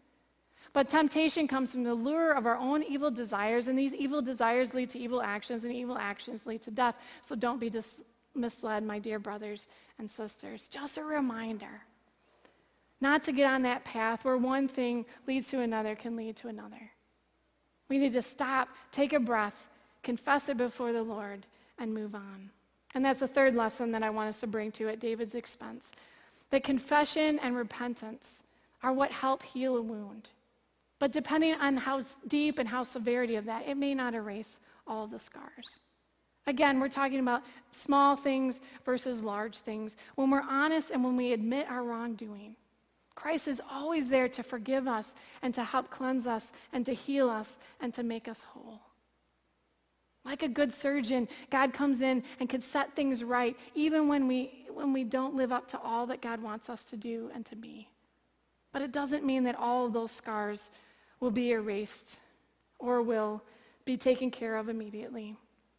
But 0.72 0.88
temptation 0.88 1.46
comes 1.46 1.70
from 1.70 1.84
the 1.84 1.94
lure 1.94 2.32
of 2.32 2.46
our 2.46 2.56
own 2.56 2.82
evil 2.82 3.10
desires, 3.10 3.68
and 3.68 3.78
these 3.78 3.94
evil 3.94 4.20
desires 4.20 4.74
lead 4.74 4.90
to 4.90 4.98
evil 4.98 5.22
actions, 5.22 5.62
and 5.62 5.72
evil 5.72 5.96
actions 5.96 6.46
lead 6.46 6.62
to 6.62 6.72
death. 6.72 6.96
So 7.22 7.36
don't 7.36 7.60
be 7.60 7.70
dis- 7.70 7.96
misled, 8.34 8.84
my 8.84 8.98
dear 8.98 9.18
brothers 9.18 9.68
and 9.98 10.10
sisters. 10.10 10.68
Just 10.68 10.98
a 10.98 11.04
reminder 11.04 11.82
not 13.04 13.22
to 13.24 13.32
get 13.32 13.52
on 13.52 13.60
that 13.62 13.84
path 13.84 14.24
where 14.24 14.38
one 14.38 14.66
thing 14.66 15.04
leads 15.26 15.48
to 15.48 15.60
another 15.60 15.94
can 15.94 16.16
lead 16.16 16.36
to 16.36 16.48
another. 16.48 16.90
We 17.90 17.98
need 17.98 18.14
to 18.14 18.22
stop, 18.22 18.70
take 18.92 19.12
a 19.12 19.20
breath, 19.20 19.68
confess 20.02 20.48
it 20.48 20.56
before 20.56 20.92
the 20.92 21.02
Lord, 21.02 21.46
and 21.78 21.92
move 21.92 22.14
on. 22.14 22.48
And 22.94 23.04
that's 23.04 23.20
the 23.20 23.28
third 23.28 23.54
lesson 23.54 23.90
that 23.90 24.02
I 24.02 24.08
want 24.08 24.30
us 24.30 24.40
to 24.40 24.46
bring 24.46 24.72
to 24.72 24.88
at 24.88 25.00
David's 25.00 25.34
expense. 25.34 25.92
That 26.50 26.64
confession 26.64 27.38
and 27.40 27.54
repentance 27.54 28.42
are 28.82 28.92
what 28.92 29.10
help 29.10 29.42
heal 29.42 29.76
a 29.76 29.82
wound. 29.82 30.30
But 30.98 31.12
depending 31.12 31.56
on 31.56 31.76
how 31.76 32.02
deep 32.28 32.58
and 32.58 32.66
how 32.66 32.84
severity 32.84 33.36
of 33.36 33.44
that, 33.44 33.68
it 33.68 33.76
may 33.76 33.94
not 33.94 34.14
erase 34.14 34.60
all 34.86 35.06
the 35.06 35.18
scars. 35.18 35.80
Again, 36.46 36.78
we're 36.78 36.88
talking 36.88 37.20
about 37.20 37.42
small 37.72 38.16
things 38.16 38.60
versus 38.84 39.22
large 39.22 39.58
things. 39.58 39.96
When 40.14 40.30
we're 40.30 40.42
honest 40.42 40.90
and 40.90 41.02
when 41.02 41.16
we 41.16 41.32
admit 41.32 41.68
our 41.70 41.82
wrongdoing, 41.82 42.56
Christ 43.14 43.48
is 43.48 43.62
always 43.70 44.08
there 44.08 44.28
to 44.28 44.42
forgive 44.42 44.86
us 44.86 45.14
and 45.42 45.54
to 45.54 45.64
help 45.64 45.88
cleanse 45.90 46.26
us 46.26 46.52
and 46.72 46.84
to 46.84 46.92
heal 46.92 47.30
us 47.30 47.58
and 47.80 47.94
to 47.94 48.02
make 48.02 48.28
us 48.28 48.42
whole. 48.42 48.80
Like 50.24 50.42
a 50.42 50.48
good 50.48 50.72
surgeon, 50.72 51.28
God 51.50 51.72
comes 51.72 52.00
in 52.00 52.22
and 52.40 52.48
can 52.48 52.60
set 52.60 52.96
things 52.96 53.22
right 53.22 53.56
even 53.74 54.08
when 54.08 54.26
we, 54.26 54.66
when 54.72 54.92
we 54.92 55.04
don't 55.04 55.34
live 55.34 55.52
up 55.52 55.68
to 55.68 55.80
all 55.80 56.06
that 56.06 56.22
God 56.22 56.42
wants 56.42 56.68
us 56.68 56.84
to 56.84 56.96
do 56.96 57.30
and 57.34 57.44
to 57.46 57.56
be. 57.56 57.88
But 58.72 58.82
it 58.82 58.90
doesn't 58.90 59.24
mean 59.24 59.44
that 59.44 59.56
all 59.56 59.86
of 59.86 59.92
those 59.92 60.10
scars 60.10 60.70
will 61.20 61.30
be 61.30 61.52
erased 61.52 62.20
or 62.78 63.02
will 63.02 63.42
be 63.84 63.96
taken 63.96 64.30
care 64.30 64.56
of 64.56 64.68
immediately. 64.68 65.36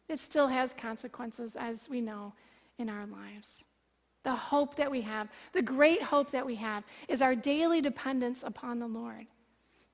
It 0.08 0.20
still 0.20 0.48
has 0.48 0.74
consequences, 0.74 1.56
as 1.56 1.88
we 1.88 2.00
know, 2.00 2.32
in 2.78 2.88
our 2.88 3.06
lives. 3.06 3.64
The 4.22 4.34
hope 4.34 4.76
that 4.76 4.90
we 4.90 5.00
have, 5.02 5.28
the 5.52 5.62
great 5.62 6.02
hope 6.02 6.30
that 6.32 6.44
we 6.44 6.56
have, 6.56 6.84
is 7.08 7.22
our 7.22 7.34
daily 7.34 7.80
dependence 7.80 8.42
upon 8.42 8.78
the 8.78 8.86
Lord. 8.86 9.26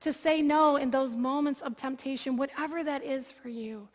To 0.01 0.11
say 0.11 0.41
no 0.41 0.77
in 0.77 0.91
those 0.91 1.15
moments 1.15 1.61
of 1.61 1.75
temptation, 1.77 2.35
whatever 2.35 2.83
that 2.83 3.03
is 3.03 3.31
for 3.31 3.49
you 3.49 3.87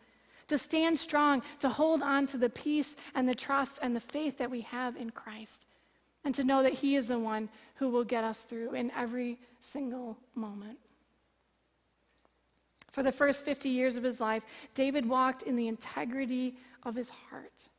to 0.49 0.57
stand 0.57 0.99
strong, 0.99 1.41
to 1.59 1.69
hold 1.69 2.01
on 2.01 2.25
to 2.27 2.37
the 2.37 2.49
peace 2.49 2.97
and 3.15 3.29
the 3.29 3.35
trust 3.35 3.79
and 3.81 3.95
the 3.95 3.99
faith 3.99 4.37
that 4.37 4.51
we 4.51 4.61
have 4.61 4.97
in 4.97 5.09
Christ, 5.11 5.67
and 6.25 6.35
to 6.35 6.43
know 6.43 6.61
that 6.63 6.73
he 6.73 6.95
is 6.95 7.07
the 7.07 7.19
one 7.19 7.47
who 7.75 7.89
will 7.89 8.03
get 8.03 8.23
us 8.23 8.43
through 8.43 8.73
in 8.73 8.91
every 8.91 9.39
single 9.61 10.17
moment. 10.35 10.77
For 12.91 13.03
the 13.03 13.11
first 13.11 13.45
50 13.45 13.69
years 13.69 13.97
of 13.97 14.03
his 14.03 14.19
life, 14.19 14.43
David 14.73 15.07
walked 15.07 15.43
in 15.43 15.55
the 15.55 15.67
integrity 15.67 16.55
of 16.83 16.95
his 16.95 17.09
heart. 17.09 17.69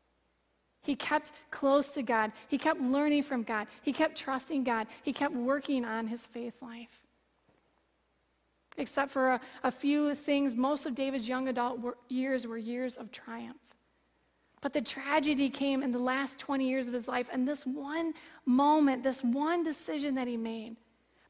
He 0.82 0.94
kept 0.94 1.32
close 1.50 1.90
to 1.90 2.02
God. 2.02 2.32
He 2.48 2.56
kept 2.56 2.80
learning 2.80 3.24
from 3.24 3.42
God. 3.42 3.66
He 3.82 3.92
kept 3.92 4.16
trusting 4.16 4.64
God. 4.64 4.86
He 5.02 5.12
kept 5.12 5.34
working 5.34 5.84
on 5.84 6.06
his 6.06 6.26
faith 6.26 6.62
life. 6.62 7.06
Except 8.78 9.10
for 9.10 9.32
a, 9.32 9.40
a 9.62 9.70
few 9.70 10.14
things, 10.14 10.54
most 10.54 10.86
of 10.86 10.94
David's 10.94 11.28
young 11.28 11.48
adult 11.48 11.80
were, 11.80 11.98
years 12.08 12.46
were 12.46 12.56
years 12.56 12.96
of 12.96 13.10
triumph. 13.12 13.58
But 14.62 14.72
the 14.72 14.80
tragedy 14.80 15.50
came 15.50 15.82
in 15.82 15.90
the 15.90 15.98
last 15.98 16.38
20 16.38 16.68
years 16.68 16.86
of 16.86 16.94
his 16.94 17.08
life, 17.08 17.28
and 17.32 17.46
this 17.48 17.64
one 17.64 18.14
moment, 18.46 19.02
this 19.02 19.22
one 19.24 19.62
decision 19.62 20.14
that 20.14 20.28
he 20.28 20.36
made, 20.36 20.76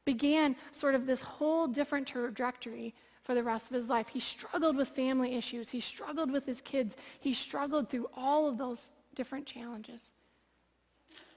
began 0.05 0.55
sort 0.71 0.95
of 0.95 1.05
this 1.05 1.21
whole 1.21 1.67
different 1.67 2.07
trajectory 2.07 2.93
for 3.23 3.35
the 3.35 3.43
rest 3.43 3.69
of 3.69 3.75
his 3.75 3.89
life. 3.89 4.07
He 4.07 4.19
struggled 4.19 4.75
with 4.75 4.89
family 4.89 5.35
issues. 5.35 5.69
He 5.69 5.81
struggled 5.81 6.31
with 6.31 6.45
his 6.45 6.61
kids. 6.61 6.97
He 7.19 7.33
struggled 7.33 7.89
through 7.89 8.09
all 8.15 8.47
of 8.47 8.57
those 8.57 8.91
different 9.15 9.45
challenges. 9.45 10.13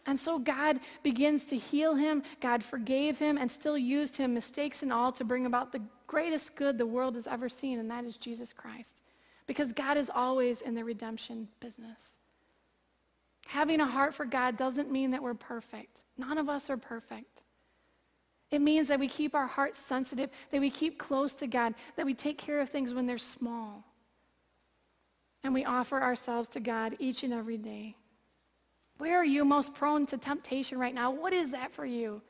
And 0.06 0.20
so 0.20 0.38
God 0.38 0.80
begins 1.02 1.46
to 1.46 1.56
heal 1.56 1.94
him. 1.94 2.22
God 2.40 2.62
forgave 2.62 3.18
him 3.18 3.38
and 3.38 3.50
still 3.50 3.78
used 3.78 4.16
him, 4.16 4.34
mistakes 4.34 4.82
and 4.82 4.92
all, 4.92 5.12
to 5.12 5.24
bring 5.24 5.46
about 5.46 5.72
the 5.72 5.82
greatest 6.06 6.56
good 6.56 6.76
the 6.76 6.86
world 6.86 7.14
has 7.14 7.26
ever 7.26 7.48
seen, 7.48 7.78
and 7.78 7.90
that 7.90 8.04
is 8.04 8.16
Jesus 8.16 8.52
Christ. 8.52 9.00
Because 9.46 9.72
God 9.72 9.96
is 9.96 10.10
always 10.14 10.60
in 10.60 10.74
the 10.74 10.84
redemption 10.84 11.48
business. 11.60 12.18
Having 13.46 13.80
a 13.80 13.86
heart 13.86 14.14
for 14.14 14.24
God 14.24 14.56
doesn't 14.56 14.90
mean 14.90 15.10
that 15.12 15.22
we're 15.22 15.34
perfect. 15.34 16.02
None 16.18 16.38
of 16.38 16.48
us 16.48 16.70
are 16.70 16.76
perfect. 16.76 17.43
It 18.54 18.60
means 18.60 18.86
that 18.86 19.00
we 19.00 19.08
keep 19.08 19.34
our 19.34 19.48
hearts 19.48 19.80
sensitive, 19.80 20.30
that 20.52 20.60
we 20.60 20.70
keep 20.70 20.96
close 20.96 21.34
to 21.34 21.48
God, 21.48 21.74
that 21.96 22.06
we 22.06 22.14
take 22.14 22.38
care 22.38 22.60
of 22.60 22.68
things 22.68 22.94
when 22.94 23.04
they're 23.04 23.18
small. 23.18 23.82
And 25.42 25.52
we 25.52 25.64
offer 25.64 26.00
ourselves 26.00 26.48
to 26.50 26.60
God 26.60 26.94
each 27.00 27.24
and 27.24 27.32
every 27.32 27.56
day. 27.56 27.96
Where 28.98 29.18
are 29.18 29.24
you 29.24 29.44
most 29.44 29.74
prone 29.74 30.06
to 30.06 30.16
temptation 30.16 30.78
right 30.78 30.94
now? 30.94 31.10
What 31.10 31.32
is 31.32 31.50
that 31.50 31.72
for 31.72 31.84
you? 31.84 32.22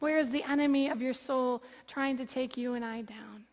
Where 0.00 0.18
is 0.18 0.28
the 0.28 0.42
enemy 0.42 0.90
of 0.90 1.00
your 1.00 1.14
soul 1.14 1.62
trying 1.86 2.18
to 2.18 2.26
take 2.26 2.58
you 2.58 2.74
and 2.74 2.84
I 2.84 3.00
down? 3.00 3.44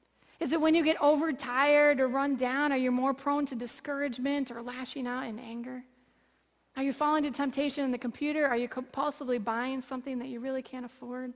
Is 0.42 0.52
it 0.52 0.60
when 0.60 0.76
you 0.76 0.84
get 0.84 1.02
overtired 1.02 2.02
or 2.02 2.10
run 2.10 2.36
down? 2.36 2.74
Are 2.74 2.78
you 2.78 2.92
more 2.92 3.14
prone 3.14 3.46
to 3.46 3.56
discouragement 3.56 4.52
or 4.52 4.62
lashing 4.62 5.08
out 5.08 5.28
in 5.28 5.40
anger? 5.40 5.84
Are 6.76 6.84
you 6.84 6.94
falling 6.94 7.24
to 7.24 7.32
temptation 7.32 7.84
in 7.84 7.92
the 7.92 7.98
computer? 7.98 8.48
Are 8.48 8.58
you 8.58 8.70
compulsively 8.70 9.44
buying 9.44 9.82
something 9.82 10.20
that 10.20 10.30
you 10.30 10.40
really 10.40 10.62
can't 10.62 10.86
afford? 10.86 11.34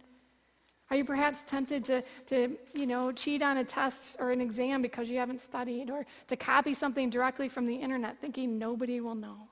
Are 0.89 0.95
you 0.95 1.04
perhaps 1.04 1.43
tempted 1.43 1.84
to, 1.86 2.04
to, 2.28 2.58
you 2.76 2.86
know, 2.86 3.12
cheat 3.12 3.41
on 3.41 3.58
a 3.58 3.63
test 3.63 4.17
or 4.19 4.32
an 4.32 4.39
exam 4.39 4.82
because 4.82 5.10
you 5.10 5.17
haven't 5.17 5.41
studied 5.41 5.89
or 5.89 6.06
to 6.28 6.36
copy 6.36 6.74
something 6.74 7.10
directly 7.10 7.50
from 7.50 7.65
the 7.65 7.76
internet 7.76 8.19
thinking 8.19 8.60
nobody 8.60 9.02
will 9.02 9.15
know? 9.15 9.48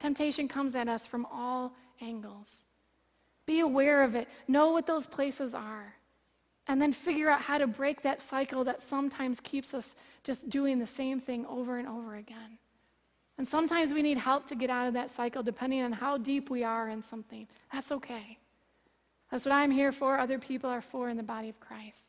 Temptation 0.00 0.48
comes 0.48 0.74
at 0.74 0.88
us 0.88 1.06
from 1.06 1.26
all 1.30 1.74
angles. 2.00 2.64
Be 3.46 3.60
aware 3.60 4.02
of 4.02 4.14
it. 4.14 4.28
Know 4.48 4.70
what 4.70 4.86
those 4.86 5.06
places 5.06 5.54
are. 5.54 5.94
And 6.68 6.80
then 6.80 6.92
figure 6.92 7.28
out 7.28 7.40
how 7.40 7.58
to 7.58 7.66
break 7.66 8.02
that 8.02 8.20
cycle 8.20 8.64
that 8.64 8.80
sometimes 8.80 9.40
keeps 9.40 9.74
us 9.74 9.94
just 10.24 10.48
doing 10.48 10.78
the 10.78 10.86
same 10.86 11.20
thing 11.20 11.44
over 11.46 11.78
and 11.78 11.86
over 11.86 12.16
again. 12.16 12.58
And 13.42 13.48
sometimes 13.48 13.92
we 13.92 14.02
need 14.02 14.18
help 14.18 14.46
to 14.46 14.54
get 14.54 14.70
out 14.70 14.86
of 14.86 14.94
that 14.94 15.10
cycle 15.10 15.42
depending 15.42 15.82
on 15.82 15.90
how 15.90 16.16
deep 16.16 16.48
we 16.48 16.62
are 16.62 16.88
in 16.88 17.02
something. 17.02 17.48
That's 17.72 17.90
okay. 17.90 18.38
That's 19.32 19.44
what 19.44 19.52
I'm 19.52 19.72
here 19.72 19.90
for, 19.90 20.16
other 20.16 20.38
people 20.38 20.70
are 20.70 20.80
for 20.80 21.08
in 21.08 21.16
the 21.16 21.24
body 21.24 21.48
of 21.48 21.58
Christ. 21.58 22.04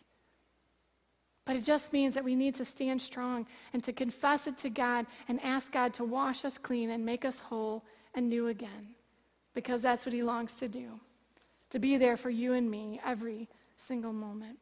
But 1.45 1.55
it 1.55 1.63
just 1.63 1.91
means 1.91 2.13
that 2.13 2.23
we 2.23 2.35
need 2.35 2.53
to 2.53 2.65
stand 2.65 3.01
strong 3.01 3.47
and 3.73 3.83
to 3.83 3.91
confess 3.91 4.45
it 4.45 4.59
to 4.59 4.69
God 4.69 5.07
and 5.27 5.43
ask 5.43 5.71
God 5.71 5.91
to 5.95 6.03
wash 6.03 6.45
us 6.45 6.59
clean 6.59 6.91
and 6.91 7.03
make 7.03 7.25
us 7.25 7.39
whole 7.39 7.83
and 8.13 8.29
new 8.29 8.49
again. 8.49 8.89
Because 9.55 9.81
that's 9.81 10.05
what 10.05 10.13
he 10.13 10.21
longs 10.21 10.53
to 10.57 10.67
do. 10.67 10.99
To 11.71 11.79
be 11.79 11.97
there 11.97 12.15
for 12.15 12.29
you 12.29 12.53
and 12.53 12.69
me 12.69 13.01
every 13.03 13.49
single 13.77 14.13
moment. 14.13 14.59